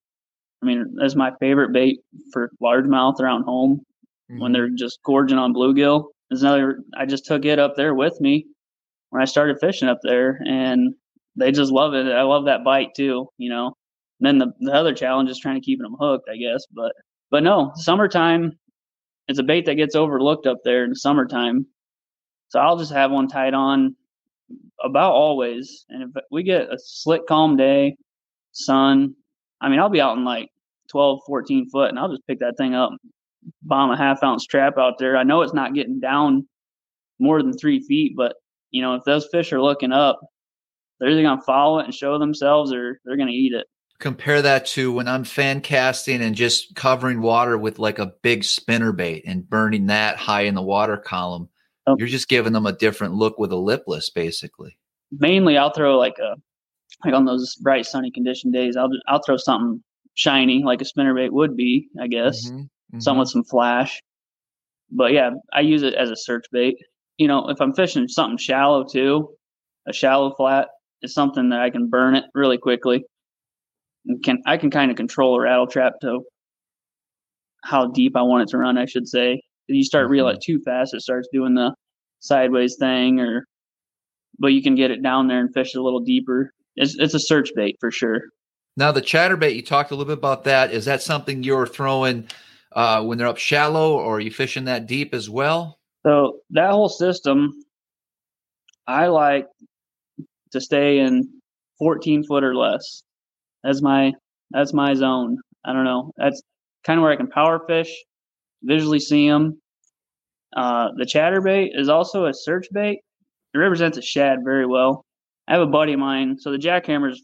[0.62, 2.00] I mean, that's my favorite bait
[2.32, 3.82] for largemouth around home.
[4.30, 4.42] Mm-hmm.
[4.42, 6.08] when they're just gorging on bluegill.
[6.28, 6.80] There's another.
[6.94, 8.44] I just took it up there with me
[9.08, 10.94] when I started fishing up there, and
[11.36, 12.06] they just love it.
[12.06, 13.72] I love that bite too, you know.
[14.20, 16.66] And then the, the other challenge is trying to keep them hooked, I guess.
[16.70, 16.92] But
[17.30, 18.58] but no, summertime,
[19.28, 21.66] it's a bait that gets overlooked up there in the summertime.
[22.48, 23.94] So I'll just have one tied on
[24.82, 25.84] about always.
[25.90, 27.96] And if we get a slick, calm day,
[28.52, 29.14] sun,
[29.60, 30.48] I mean, I'll be out in like
[30.90, 32.92] 12, 14 foot, and I'll just pick that thing up,
[33.62, 35.16] bomb a half ounce trap out there.
[35.16, 36.48] I know it's not getting down
[37.18, 38.34] more than three feet, but
[38.70, 40.20] you know, if those fish are looking up,
[40.98, 43.66] they're either gonna follow it and show themselves, or they're gonna eat it.
[44.00, 48.44] Compare that to when I'm fan casting and just covering water with like a big
[48.44, 51.48] spinner bait and burning that high in the water column.
[51.86, 51.96] Oh.
[51.98, 54.78] You're just giving them a different look with a lipless, basically.
[55.10, 56.36] Mainly, I'll throw like a
[57.04, 58.76] like on those bright sunny condition days.
[58.76, 59.82] I'll I'll throw something
[60.14, 62.50] shiny like a spinner bait would be, I guess.
[62.50, 63.02] Mhm, mhm.
[63.02, 64.00] some with some flash.
[64.90, 66.76] But yeah, I use it as a search bait.
[67.16, 69.30] You know, if I'm fishing something shallow too,
[69.86, 70.68] a shallow flat
[71.02, 73.04] is something that I can burn it really quickly.
[74.24, 76.20] Can I can kind of control a rattle trap to
[77.62, 79.40] how deep I want it to run, I should say.
[79.68, 81.74] If you start reeling it too fast, it starts doing the
[82.20, 83.44] sideways thing or
[84.38, 87.14] but you can get it down there and fish it a little deeper it's it's
[87.14, 88.22] a search bait for sure.
[88.76, 90.72] Now the chatterbait, you talked a little bit about that.
[90.72, 92.28] Is that something you're throwing
[92.72, 95.78] uh, when they're up shallow, or are you fishing that deep as well?
[96.06, 97.52] So that whole system,
[98.86, 99.46] I like
[100.52, 101.28] to stay in
[101.80, 103.02] 14 foot or less.
[103.68, 104.12] That's my
[104.50, 105.36] that's my zone.
[105.62, 106.10] I don't know.
[106.16, 106.40] That's
[106.84, 107.94] kind of where I can power fish,
[108.62, 109.60] visually see them.
[110.56, 113.00] Uh, the chatterbait is also a search bait.
[113.52, 115.04] It represents a shad very well.
[115.46, 117.22] I have a buddy of mine, so the jackhammer is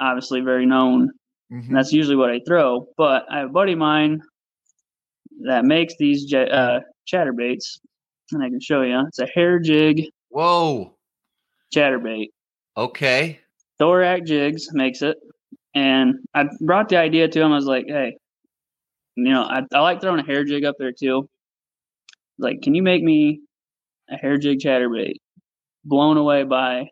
[0.00, 1.10] obviously very known,
[1.52, 1.68] Mhm.
[1.68, 2.88] and that's usually what I throw.
[2.96, 4.20] But I have a buddy of mine
[5.44, 7.78] that makes these ja- uh, chatterbaits,
[8.32, 8.98] and I can show you.
[9.06, 10.96] It's a hair jig Whoa.
[11.72, 12.30] chatterbait.
[12.76, 13.38] Okay.
[13.78, 15.16] Thoraks Jigs makes it,
[15.74, 17.52] and I brought the idea to him.
[17.52, 18.16] I was like, "Hey,
[19.16, 21.28] you know, I, I like throwing a hair jig up there too.
[22.38, 23.40] Like, can you make me
[24.10, 25.16] a hair jig chatterbait?"
[25.84, 26.88] Blown away by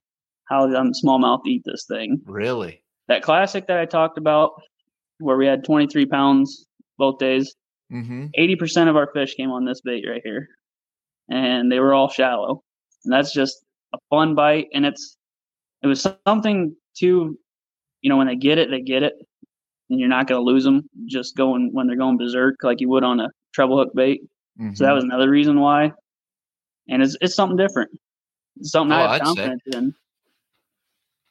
[0.48, 2.20] how the smallmouth eat this thing.
[2.26, 2.82] Really?
[3.08, 4.52] That classic that I talked about,
[5.18, 6.66] where we had 23 pounds
[6.98, 7.54] both days.
[7.92, 8.26] Mm-hmm.
[8.38, 10.48] 80% of our fish came on this bait right here,
[11.28, 12.62] and they were all shallow.
[13.04, 13.64] And that's just
[13.94, 15.16] a fun bite, and it's
[15.82, 17.38] it was something to,
[18.02, 19.14] you know, when they get it, they get it,
[19.88, 22.88] and you're not going to lose them just going when they're going berserk like you
[22.90, 24.20] would on a treble hook bait.
[24.58, 24.84] So Mm-hmm.
[24.84, 25.92] that was another reason why,
[26.88, 27.90] and it's it's something different.
[28.58, 29.94] It's something Oh, I have confidence in.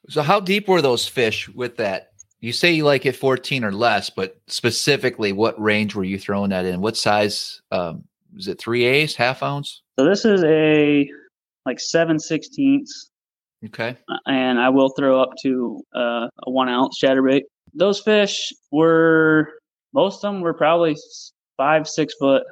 [0.10, 2.14] So how deep were those fish with that?
[2.40, 6.50] You say you like it 14 or less, but specifically, what range were you throwing
[6.50, 6.82] that in?
[6.82, 7.62] What size?
[7.72, 8.06] Um,
[8.36, 9.84] is it three A's, half ounce?
[10.00, 11.08] So this is a
[11.68, 13.11] like seven sixteenths
[13.66, 13.96] Okay.
[14.26, 17.42] and I will throw up to uh, a one ounce chatterbait.
[17.74, 19.54] Those fish were
[19.94, 20.96] most of them were probably
[21.58, 22.44] five six foot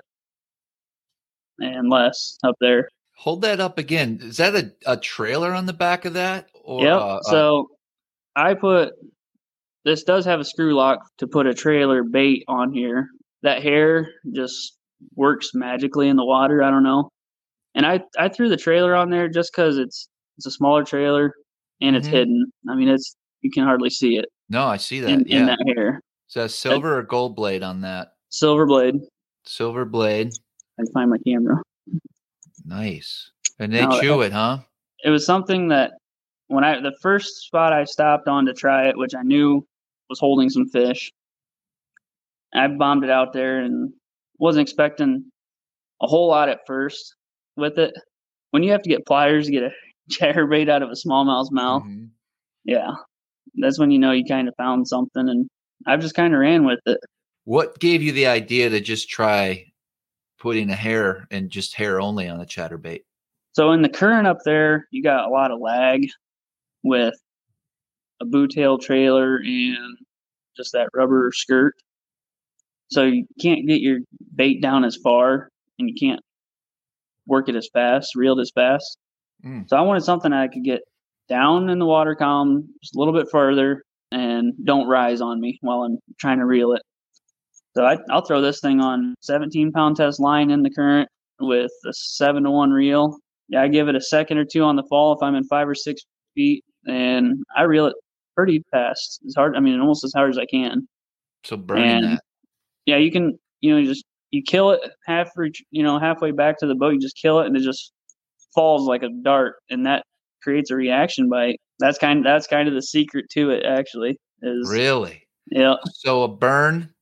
[1.59, 2.89] and less up there.
[3.17, 4.19] Hold that up again.
[4.21, 6.47] Is that a, a trailer on the back of that?
[6.63, 6.93] Or yep.
[6.93, 7.67] uh, uh, so
[8.35, 8.93] I put
[9.83, 13.09] this does have a screw lock to put a trailer bait on here.
[13.41, 14.77] That hair just
[15.15, 16.61] works magically in the water.
[16.61, 17.09] I don't know.
[17.75, 20.07] And I I threw the trailer on there just because it's
[20.39, 21.33] it's a smaller trailer
[21.81, 22.11] and it's Mhm.
[22.11, 22.51] hidden.
[22.69, 25.09] I mean it's you can hardly see it no, I see that.
[25.11, 25.39] in, yeah.
[25.41, 26.01] in that hair.
[26.33, 28.13] That silver or gold blade on that?
[28.29, 28.95] Silver blade.
[29.45, 30.31] Silver blade.
[30.79, 31.61] I find my camera.
[32.65, 33.31] Nice.
[33.59, 34.59] And they No, chew it, huh?
[35.03, 35.91] It was something that
[36.47, 39.65] when I the first spot I stopped on to try it, which I knew
[40.09, 41.11] was holding some fish,
[42.53, 43.93] I bombed it out there and
[44.37, 45.31] wasn't expecting
[46.01, 47.15] a whole lot at first
[47.55, 47.93] with it.
[48.51, 49.71] When you have to get pliers to get a
[50.19, 52.09] chatterbait out of a smallmouth's mouth, Mhm.
[52.65, 52.91] yeah,
[53.55, 55.29] that's when you know you kind of found something.
[55.29, 55.47] And
[55.85, 56.99] I've just kind of ran with it.
[57.45, 59.65] What gave you the idea to just try
[60.39, 63.01] putting a hair and just hair only on a chatterbait?
[63.53, 66.07] So in the current up there, you got a lot of lag
[66.83, 67.15] with
[68.21, 69.97] a boot tail trailer and
[70.55, 71.73] just that rubber skirt.
[72.89, 73.99] So you can't get your
[74.35, 76.21] bait down as far and you can't
[77.25, 78.97] work it as fast, reel it as fast.
[79.45, 79.69] Mm.
[79.69, 80.81] So I wanted something I could get
[81.27, 85.57] down in the water column just a little bit further and don't rise on me
[85.61, 86.81] while I'm trying to reel it.
[87.77, 91.07] So I, I'll throw this thing on 17 pound test line in the current
[91.39, 93.17] with a seven to one reel.
[93.47, 95.67] Yeah, I give it a second or two on the fall if I'm in five
[95.67, 96.01] or six
[96.35, 97.93] feet, and I reel it
[98.35, 99.19] pretty fast.
[99.23, 99.55] It's hard.
[99.55, 100.87] I mean, almost as hard as I can.
[101.45, 102.23] So burning And- that.
[102.85, 103.37] Yeah, you can.
[103.61, 105.29] You know, you just you kill it half.
[105.71, 107.91] You know, halfway back to the boat, you just kill it, and it just
[108.53, 110.03] falls like a dart, and that
[110.43, 111.59] creates a reaction bite.
[111.79, 112.25] That's kind.
[112.25, 113.63] That's kind of the secret to it.
[113.65, 115.23] Actually, is Really?
[115.47, 115.75] yeah.
[115.93, 116.93] So a burn,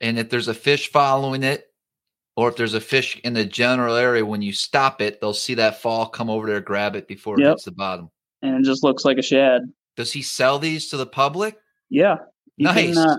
[0.00, 1.64] and if there's a fish following it,
[2.36, 5.54] or if there's a fish in the general area, when you stop it, they'll see
[5.54, 7.50] that fall, come over there, grab it before it Yep.
[7.52, 8.10] hits the bottom.
[8.42, 9.62] and it just looks like a shad.
[9.96, 11.56] Does he sell these to the public?
[11.88, 12.16] Yeah.
[12.58, 12.94] You Nice.
[12.94, 13.16] Can, uh,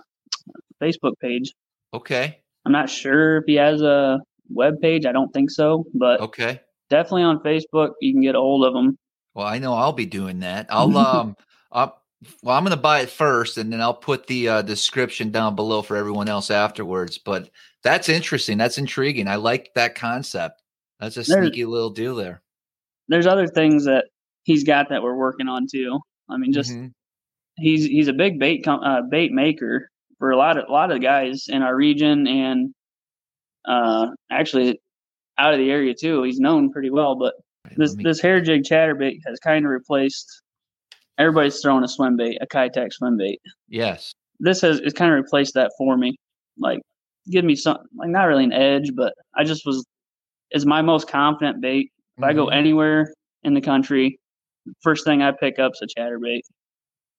[0.82, 1.51] Facebook page.
[1.93, 2.39] Okay.
[2.65, 5.06] I'm not sure if he has a web page.
[5.08, 6.62] I don't think so, but Okay.
[6.89, 8.97] Definitely on Facebook you can get a hold of them.
[9.34, 10.67] Well, I know I'll be doing that.
[10.69, 11.36] I'll um,
[11.71, 12.02] I'll,
[12.41, 15.56] well, I'm going to buy it first, and then I'll put the uh, description down
[15.56, 17.17] below for everyone else afterwards.
[17.19, 17.52] But
[17.84, 18.58] that's interesting.
[18.58, 19.28] That's intriguing.
[19.28, 20.63] I like that concept.
[21.00, 22.41] That's a sneaky little deal there.
[23.08, 24.06] There's other things that
[24.43, 26.00] he's got that we're working on too.
[26.30, 26.91] I mean, just Mhm.
[27.58, 30.91] he's he's a big bait com- uh, bait maker for a lot of a lot
[30.91, 32.73] of guys in our region and
[33.65, 34.80] uh, actually
[35.38, 36.23] out of the area too.
[36.23, 37.34] He's known pretty well, but
[37.65, 40.41] Right, this me- this hair jig chatterbait has kind of replaced.
[41.17, 43.39] Everybody's throwing a swim bait, a Keitech swim bait.
[43.67, 44.13] yes.
[44.39, 46.15] This has it's kind of replaced that for me.
[46.60, 46.80] Like,
[47.30, 49.84] give me some like not really an edge, but I just was
[50.52, 51.91] is my most confident bait.
[52.17, 52.54] If I go Mhm.
[52.56, 54.19] anywhere in the country,
[54.82, 56.41] first thing I pick up is a chatterbait.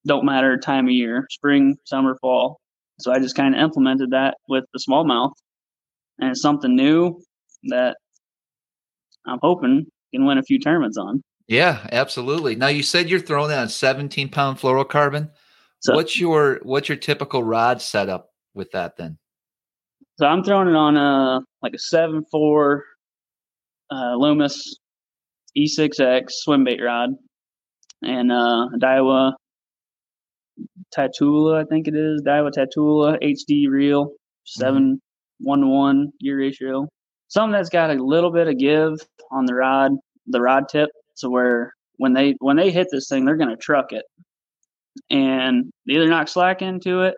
[0.05, 2.57] don't matter time of year, spring, summer, fall.
[3.01, 5.33] So I just kind of implemented that with the smallmouth,
[6.19, 7.21] and it's something new
[7.65, 7.97] that
[9.25, 11.23] I'm hoping can win a few tournaments on.
[11.47, 12.55] Yeah, absolutely.
[12.55, 15.31] Now you said you're throwing on 17 pound fluorocarbon.
[15.79, 19.17] So what's your what's your typical rod setup with that then?
[20.17, 22.83] So I'm throwing it on a like a seven four
[23.89, 24.77] uh, Loomis
[25.57, 27.11] E6X swim bait rod
[28.01, 29.33] and uh, a Daiwa
[30.95, 34.11] Tatula, I think it is Daiwa Tatula HD reel,
[34.45, 35.01] seven
[35.39, 36.87] one to one gear ratio.
[37.29, 38.99] Something that's got a little bit of give
[39.31, 39.93] on the rod,
[40.27, 43.93] the rod tip, so where when they when they hit this thing, they're gonna truck
[43.93, 44.05] it,
[45.09, 47.15] and either knock slack into it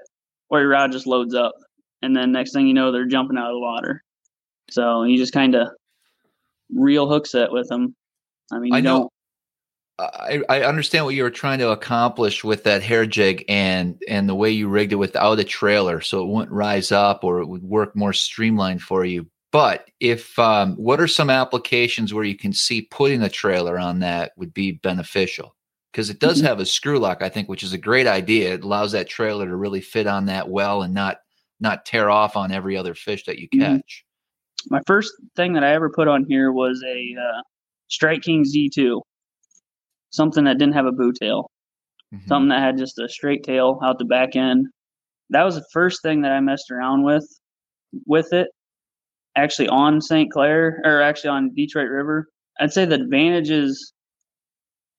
[0.50, 1.54] or your rod just loads up,
[2.02, 4.04] and then next thing you know, they're jumping out of the water.
[4.70, 5.70] So you just kind of
[6.74, 7.96] reel hook set with them.
[8.52, 9.00] I mean, I know.
[9.00, 9.12] don't
[10.00, 14.28] I, I understand what you were trying to accomplish with that hair jig and and
[14.28, 17.48] the way you rigged it without a trailer, so it wouldn't rise up or it
[17.48, 19.28] would work more streamlined for you.
[19.52, 24.00] But if um, what are some applications where you can see putting a trailer on
[24.00, 25.56] that would be beneficial?
[25.92, 26.46] Because it does Mhm.
[26.46, 28.54] have a screw lock, I think, which is a great idea.
[28.54, 31.18] It allows that trailer to really fit on that well and not
[31.60, 33.60] not tear off on every other fish that you Mhm.
[33.60, 34.06] catch.
[34.70, 37.42] my first thing that I ever put on here was a uh,
[37.88, 39.02] Strike King Z2,
[40.12, 41.50] something that didn't have a boot tail,
[42.14, 42.28] Mhm.
[42.28, 44.68] something that had just a straight tail out the back end.
[45.32, 47.28] That was the first thing that I messed around with
[48.06, 48.48] with it.
[49.36, 50.32] Actually, on St.
[50.32, 52.28] Clair or actually on Detroit River,
[52.60, 53.94] I'd say the advantage is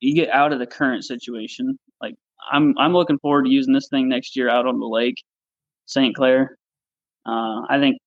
[0.00, 1.78] you get out of the current situation.
[2.00, 2.14] Like
[2.50, 5.16] I'm, I'm looking forward to using this thing next year out on the lake,
[5.86, 6.14] St.
[6.14, 6.56] Clair.
[7.26, 7.98] Uh, I think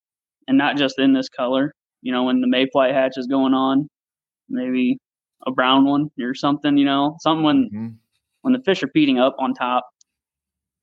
[0.47, 1.73] and not just in this color.
[2.01, 3.87] You know, when the mayfly hatch is going on,
[4.49, 4.97] maybe
[5.47, 6.77] a brown one or something.
[6.77, 7.95] You know, something when Mhm.
[8.41, 9.85] when the fish are feeding up on top.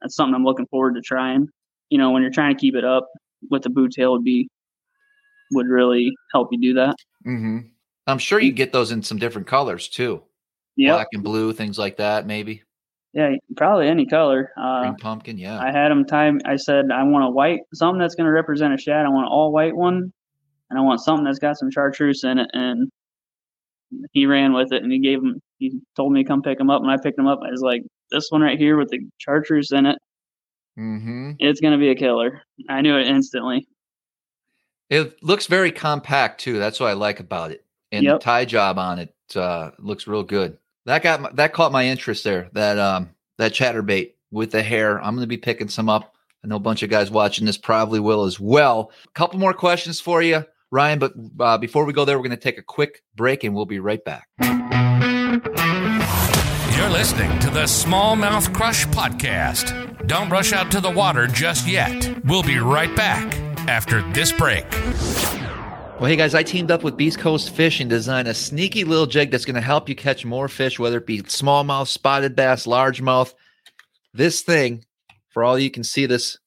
[0.00, 1.48] That's something I'm looking forward to trying.
[1.90, 3.08] You know, when you're trying to keep it up
[3.50, 4.48] with the boot tail would be
[5.52, 6.96] would really help you do that.
[7.24, 7.58] hmm
[8.06, 10.22] I'm sure you get those in some different colors too.
[10.74, 12.62] Yeah, Black and blue, things like that, maybe.
[13.12, 14.50] yeah, probably any color.
[14.56, 15.60] Uh, Green pumpkin, yeah.
[15.60, 16.40] I had them time.
[16.44, 19.06] I said I want a white, something that's going to represent a shad.
[19.06, 20.12] I want an all white one,
[20.70, 22.48] and I want something that's got some chartreuse in it.
[22.54, 22.90] And
[24.12, 25.40] he ran with it, and he gave him.
[25.58, 27.40] He told me to come pick him up, and I picked him up.
[27.46, 29.98] I was like, this one right here with the chartreuse in it,
[30.78, 31.32] Mm-hmm.
[31.38, 32.40] it's going to be a killer.
[32.68, 33.68] I knew it instantly.
[34.92, 36.58] It looks very compact too.
[36.58, 37.64] That's what I like about it.
[37.92, 38.14] And Yep.
[38.14, 40.58] the tie job on it uh, looks real good.
[40.84, 42.50] That got my, that caught my interest there.
[42.52, 44.98] That um that chatterbait with the hair.
[44.98, 46.12] I'm going to be picking some up.
[46.44, 48.90] I know a bunch of guys watching this probably will as well.
[49.06, 50.98] A couple more questions for you, Ryan.
[50.98, 53.64] But uh, before we go there, we're going to take a quick break, and we'll
[53.64, 54.28] be right back.
[56.76, 60.06] You're listening to the Smallmouth Crush Podcast.
[60.06, 62.22] Don't rush out to the water just yet.
[62.26, 64.64] We'll be right back after this break.
[66.00, 69.06] Well, hey guys, I teamed up with Beast Coast Fishing to design a sneaky little
[69.06, 72.66] jig that's going to help you catch more fish, whether it be smallmouth, spotted bass,
[72.66, 73.34] largemouth.
[74.12, 74.84] This thing,
[75.28, 76.38] for all you can see this,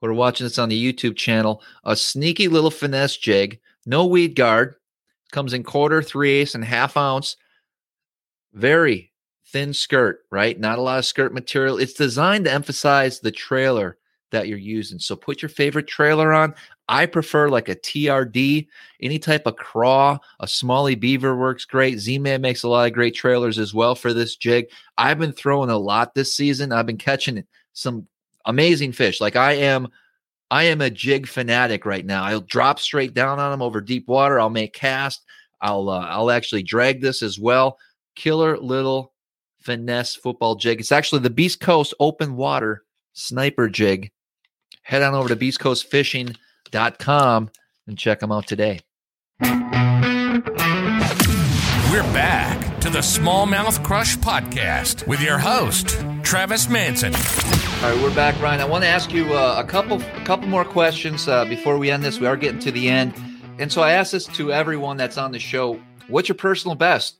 [0.00, 4.34] who are watching this on the YouTube channel, a sneaky little finesse jig, no weed
[4.34, 4.74] guard,
[5.30, 7.36] comes in quarter, three eighths, and half ounce.
[8.52, 9.12] Very
[9.46, 10.58] thin skirt, right?
[10.58, 11.78] Not a lot of skirt material.
[11.78, 13.98] It's designed to emphasize the trailer
[14.30, 14.98] that you're using.
[14.98, 16.54] So put your favorite trailer on.
[16.88, 18.66] I prefer like a TRD,
[19.00, 21.98] any type of craw, a Smallie Beaver works great.
[21.98, 24.66] Z Man makes a lot of great trailers as well for this jig.
[24.98, 26.72] I've been throwing a lot this season.
[26.72, 28.06] I've been catching some
[28.46, 29.20] amazing fish.
[29.20, 29.88] Like I am,
[30.50, 32.24] I am a jig fanatic right now.
[32.24, 34.40] I'll drop straight down on them over deep water.
[34.40, 35.24] I'll make cast.
[35.60, 37.78] I'll uh, I'll actually drag this as well.
[38.16, 39.12] Killer little
[39.60, 40.80] finesse football jig.
[40.80, 44.10] It's actually the Beast Coast open water sniper jig.
[44.82, 47.50] Head on over to beastcoastfishing.com
[47.86, 48.80] and check them out today.
[49.42, 49.50] We're
[52.14, 57.14] back to the Smallmouth Crush Podcast with your host, Travis Manson.
[57.14, 58.60] All right, we're back, Ryan.
[58.60, 61.90] I want to ask you uh, a couple a couple more questions uh, before we
[61.90, 62.20] end this.
[62.20, 63.14] We are getting to the end,
[63.58, 67.16] and so I ask this to everyone that's on the show: What's your personal best,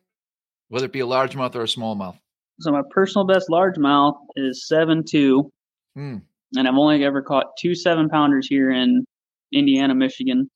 [0.68, 2.18] whether it be a largemouth or a smallmouth?
[2.60, 5.50] So my personal best largemouth is seven two,
[5.94, 6.18] Hmm.
[6.56, 9.04] And I've only ever caught two seven pounders here in
[9.52, 10.50] Indiana, Michigan.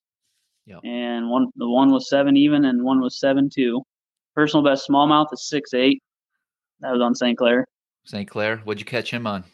[0.66, 0.80] Yep.
[0.84, 3.82] And one the one was seven even, and one was seven two.
[4.34, 6.02] Personal best smallmouth is six eight.
[6.80, 7.36] That was on St.
[7.36, 7.66] Clair.
[8.04, 8.28] St.
[8.28, 9.44] Clair, what'd you catch him on?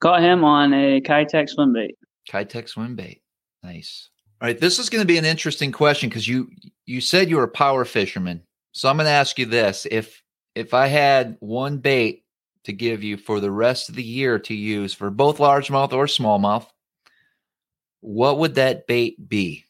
[0.00, 1.96] Caught him on a Keitech swim bait.
[2.28, 3.22] Keitech swim bait.
[3.62, 4.08] Nice.
[4.40, 6.48] All right, this is going to be an interesting question because you
[6.86, 8.42] you said you were a power fisherman.
[8.72, 10.22] So I'm going to ask you this: if
[10.54, 12.19] if I had one bait
[12.64, 16.06] to give you for the rest of the year to use for both largemouth or
[16.06, 16.66] smallmouth,
[18.00, 19.64] what would that bait be?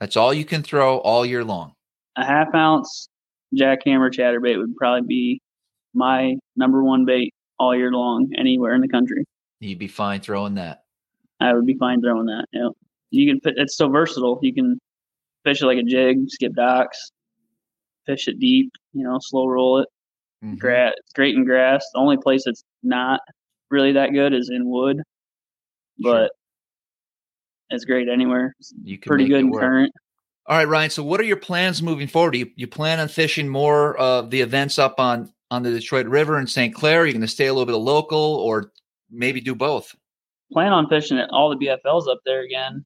[0.00, 1.74] That's all you can throw all year long.
[2.16, 3.08] A half ounce
[3.54, 5.40] jackhammer chatterbait would probably be
[5.94, 9.24] my number one bait all year long, anywhere in the country.
[9.60, 10.82] You'd be fine throwing that.
[11.40, 12.46] I would be fine throwing that.
[12.52, 12.68] Yeah,
[13.10, 13.40] you can.
[13.40, 14.38] Put, it's so versatile.
[14.42, 14.80] You can
[15.44, 17.12] fish it like a jig, skip docks,
[18.06, 18.72] fish it deep.
[18.92, 19.88] You know, slow roll it.
[20.42, 20.56] Mm-hmm.
[20.56, 21.84] Grass, great in grass.
[21.92, 23.20] The only place it's not
[23.70, 25.00] really that good is in wood,
[25.98, 26.28] but sure.
[27.70, 28.54] it's great anywhere.
[28.82, 29.92] You can pretty good in current.
[30.46, 30.90] All right, Ryan.
[30.90, 32.32] So, what are your plans moving forward?
[32.32, 36.06] Do you, you plan on fishing more of the events up on on the Detroit
[36.06, 36.74] River in St.
[36.74, 37.02] Clair?
[37.02, 38.72] Are you going to stay a little bit of local, or
[39.10, 39.94] maybe do both?
[40.52, 42.84] Plan on fishing at all the BFLs up there again.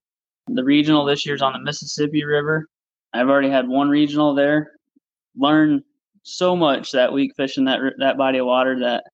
[0.48, 2.68] The regional this year's on the Mississippi River.
[3.14, 4.72] I've already had one regional there.
[5.34, 5.82] Learned
[6.26, 9.04] so much that week fishing that that body of water that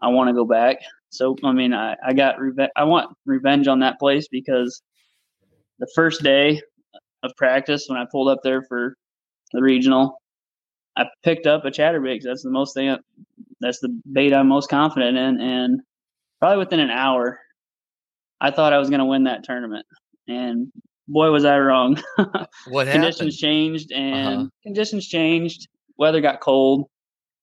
[0.00, 0.76] I want to go back.
[1.10, 2.70] So I mean, I I got revenge.
[2.76, 4.80] I want revenge on that place because
[5.80, 6.62] the first day
[7.24, 8.96] of practice when I pulled up there for
[9.52, 10.22] the regional,
[10.96, 12.22] I picked up a chatterbait.
[12.22, 12.96] That's the most thing.
[13.60, 15.80] That's the bait I'm most confident in, and
[16.38, 17.40] probably within an hour,
[18.40, 19.86] I thought I was going to win that tournament,
[20.28, 20.70] and
[21.08, 22.00] boy was I wrong.
[22.68, 24.48] what conditions changed, and uh-huh.
[24.62, 25.66] conditions changed.
[25.98, 26.88] Weather got cold.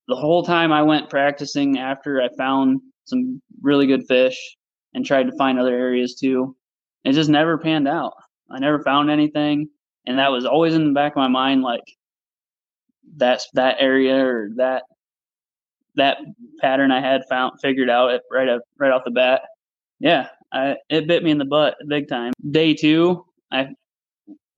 [0.07, 4.37] The whole time I went practicing after I found some really good fish
[4.93, 6.55] and tried to find other areas too.
[7.03, 8.13] It just never panned out.
[8.49, 9.69] I never found anything,
[10.05, 11.83] and that was always in the back of my mind, like
[13.17, 14.83] that's that area or that
[15.95, 16.17] that
[16.59, 19.41] pattern I had found figured out right up, right off the bat.
[19.99, 22.33] Yeah, I, it bit me in the butt big time.
[22.51, 23.69] Day two, I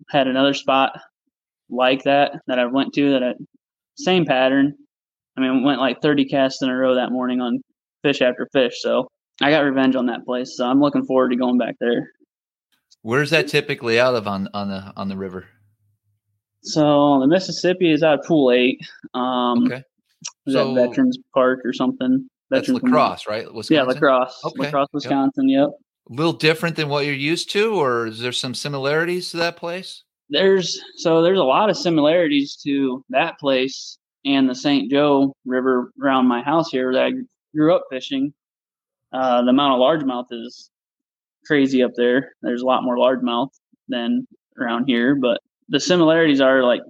[0.09, 0.99] had another spot
[1.69, 3.33] like that that I went to that I,
[3.97, 4.73] same pattern.
[5.37, 7.59] I mean, went like 30 casts in a row that morning on
[8.03, 8.81] fish after fish.
[8.81, 9.07] So
[9.41, 10.55] I got revenge on that place.
[10.55, 12.11] So I'm looking forward to going back there.
[13.01, 15.45] Where's that typically out of on on the on the river?
[16.63, 18.79] So the Mississippi is out of Pool Eight.
[19.13, 19.83] Um, okay.
[20.45, 22.27] Is so that Veterans Park or something?
[22.49, 23.45] Veterans that's La Crosse, right?
[23.53, 23.75] Wisconsin?
[23.75, 24.41] Yeah, La Crosse.
[24.45, 24.63] Okay.
[24.63, 25.49] La Crosse, Wisconsin.
[25.49, 25.69] Yep.
[25.69, 25.69] yep.
[26.09, 29.57] A little different than what you're used to, or is there some similarities to that
[29.57, 30.03] place?
[30.29, 34.91] There's so there's a lot of similarities to that place and the St.
[34.91, 37.11] Joe River around my house here that I
[37.55, 38.33] grew up fishing.
[39.13, 40.69] Uh, the amount of largemouth is
[41.45, 42.33] crazy up there.
[42.41, 43.51] There's a lot more largemouth
[43.87, 44.27] than
[44.59, 46.81] around here, but the similarities are like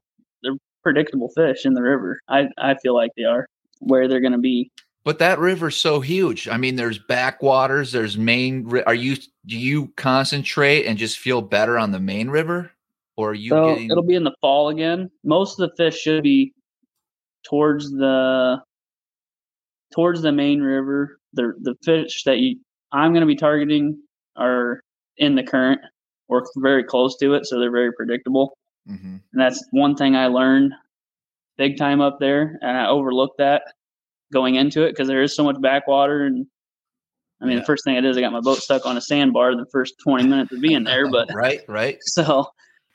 [0.42, 2.20] they're predictable fish in the river.
[2.28, 3.48] I I feel like they are
[3.80, 4.72] where they're going to be.
[5.04, 6.50] But that river's so huge.
[6.50, 7.92] I mean, there's backwaters.
[7.92, 8.70] There's main.
[8.86, 9.16] Are you
[9.46, 12.72] do you concentrate and just feel better on the main river,
[13.18, 13.50] or are you?
[13.50, 13.92] So getting...
[13.92, 15.10] it'll be in the fall again.
[15.24, 16.54] Most of the fish should be
[17.44, 18.58] towards the
[19.94, 21.20] towards the main river.
[21.34, 22.60] The the fish that you
[22.92, 24.02] I'm going to be targeting
[24.38, 24.82] are
[25.18, 25.82] in the current
[26.30, 28.58] or very close to it, so they're very predictable.
[28.90, 29.18] Mm-hmm.
[29.34, 30.74] And that's one thing I learned
[31.58, 33.64] big time up there, and I overlooked that
[34.32, 36.26] going into it because there is so much backwater.
[36.26, 36.46] And
[37.42, 37.60] I mean, yeah.
[37.62, 39.66] the first thing I did is I got my boat stuck on a sandbar the
[39.72, 41.10] first 20 minutes of being there.
[41.10, 41.98] But right, right.
[42.06, 42.48] So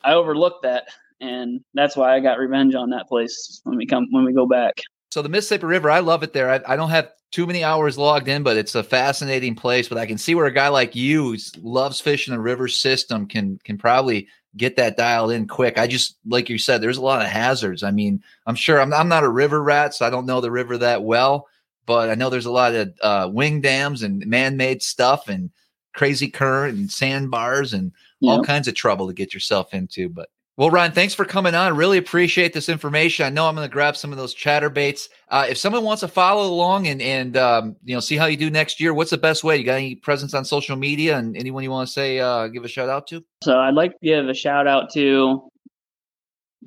[0.04, 0.88] I overlooked that,
[1.20, 4.46] and that's why I got revenge on that place when we come when we go
[4.46, 4.80] back.
[5.10, 6.50] So the Mississippi River, I love it there.
[6.50, 9.88] I, I don't have too many hours logged in, but it's a fascinating place.
[9.88, 13.26] But I can see where a guy like you who loves fishing the river system
[13.26, 15.78] can can probably get that dialed in quick.
[15.78, 17.82] I just like you said, there's a lot of hazards.
[17.82, 20.50] I mean, I'm sure I'm I'm not a river rat, so I don't know the
[20.50, 21.48] river that well,
[21.86, 25.50] but I know there's a lot of uh, wing dams and man-made stuff and
[25.94, 27.92] crazy current and sandbars and
[28.30, 30.08] all kinds of trouble to get yourself into.
[30.08, 31.76] But well, Ryan, thanks for coming on.
[31.76, 33.24] Really appreciate this information.
[33.24, 35.08] I know I'm going to grab some of those chatterbaits.
[35.28, 38.36] Uh, if someone wants to follow along and and um, you know see how you
[38.36, 39.56] do next year, what's the best way?
[39.56, 42.64] You got any presence on social media and anyone you want to say uh, give
[42.64, 43.24] a shout out to?
[43.42, 45.48] So I'd like to give a shout out to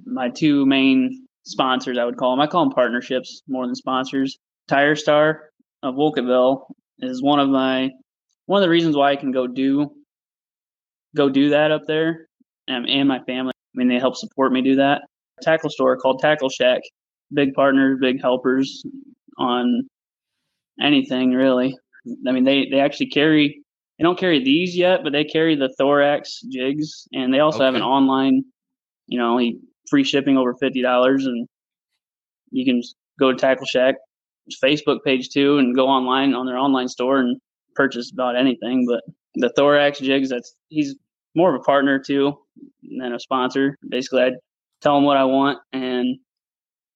[0.04, 2.00] my two main sponsors.
[2.00, 2.42] I would call them.
[2.42, 4.38] I call them partnerships more than sponsors.
[4.68, 5.52] Tire Star
[5.84, 6.66] of Wolcottville
[7.00, 7.92] is one of my
[8.48, 9.92] one of the reasons why I can go do
[11.16, 12.28] go do that up there
[12.68, 15.02] and, and my family I mean, they help support me do that.
[15.42, 16.82] tackle store called Tackle Shack,
[17.34, 18.84] big partners, big helpers
[19.38, 19.88] on
[20.82, 21.78] anything really.
[22.28, 23.62] I mean, they they actually carry.
[23.98, 27.66] They don't carry these yet, but they carry the Thoraks jigs, and they also okay.
[27.66, 28.44] have an online,
[29.08, 29.58] you know, only
[29.90, 31.48] free shipping over fifty dollars, and
[32.52, 32.82] you can
[33.20, 33.96] go to Tackle Shack
[34.64, 37.40] Facebook page too, and go online on their online store and
[37.74, 38.86] purchase about anything.
[38.88, 39.04] But
[39.36, 40.96] the Thoraks jigs, that's he's
[41.36, 42.38] more of a partner too
[43.00, 43.78] than a sponsor.
[43.88, 44.32] Basically, I
[44.82, 46.18] tell him what I want and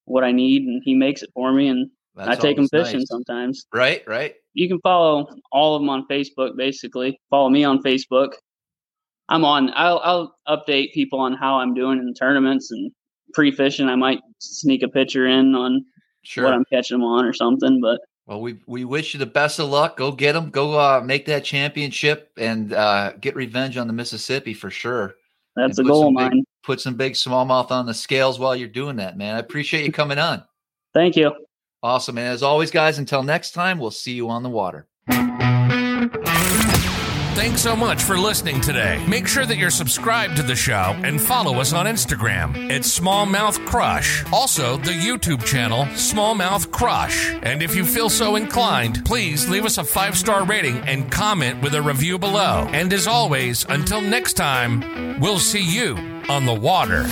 [0.05, 1.67] what I need, and he makes it for me.
[1.67, 3.07] And I take him fishing nice.
[3.07, 3.65] sometimes.
[3.73, 4.33] Right, right.
[4.53, 6.57] You can follow all of them on Facebook.
[6.57, 8.33] Basically, follow me on Facebook.
[9.29, 9.71] I'm on.
[9.75, 12.91] I'll, I'll update people on how I'm doing in tournaments and
[13.33, 13.87] pre-fishing.
[13.87, 15.85] I might sneak a picture in on
[16.23, 16.43] sure.
[16.43, 17.79] what I'm catching them on or something.
[17.79, 19.97] But well, we we wish you the best of luck.
[19.97, 20.51] Go get them.
[20.51, 25.15] Go uh, make that championship and uh, get revenge on the Mississippi for sure.
[25.55, 26.29] That's a goal of mine.
[26.29, 29.35] Big, put some big smallmouth on the scales while you're doing that, man.
[29.35, 30.43] I appreciate you coming on.
[30.93, 31.33] Thank you.
[31.81, 32.19] Awesome.
[32.19, 34.85] And as always, guys, until next time, we'll see you on the water.
[37.35, 39.03] Thanks so much for listening today.
[39.07, 43.65] Make sure that you're subscribed to the show and follow us on Instagram at Smallmouth
[43.65, 44.25] Crush.
[44.33, 47.33] Also, the YouTube channel Smallmouth Crush.
[47.41, 51.61] And if you feel so inclined, please leave us a five star rating and comment
[51.61, 52.67] with a review below.
[52.71, 55.95] And as always, until next time, we'll see you
[56.27, 57.05] on the water.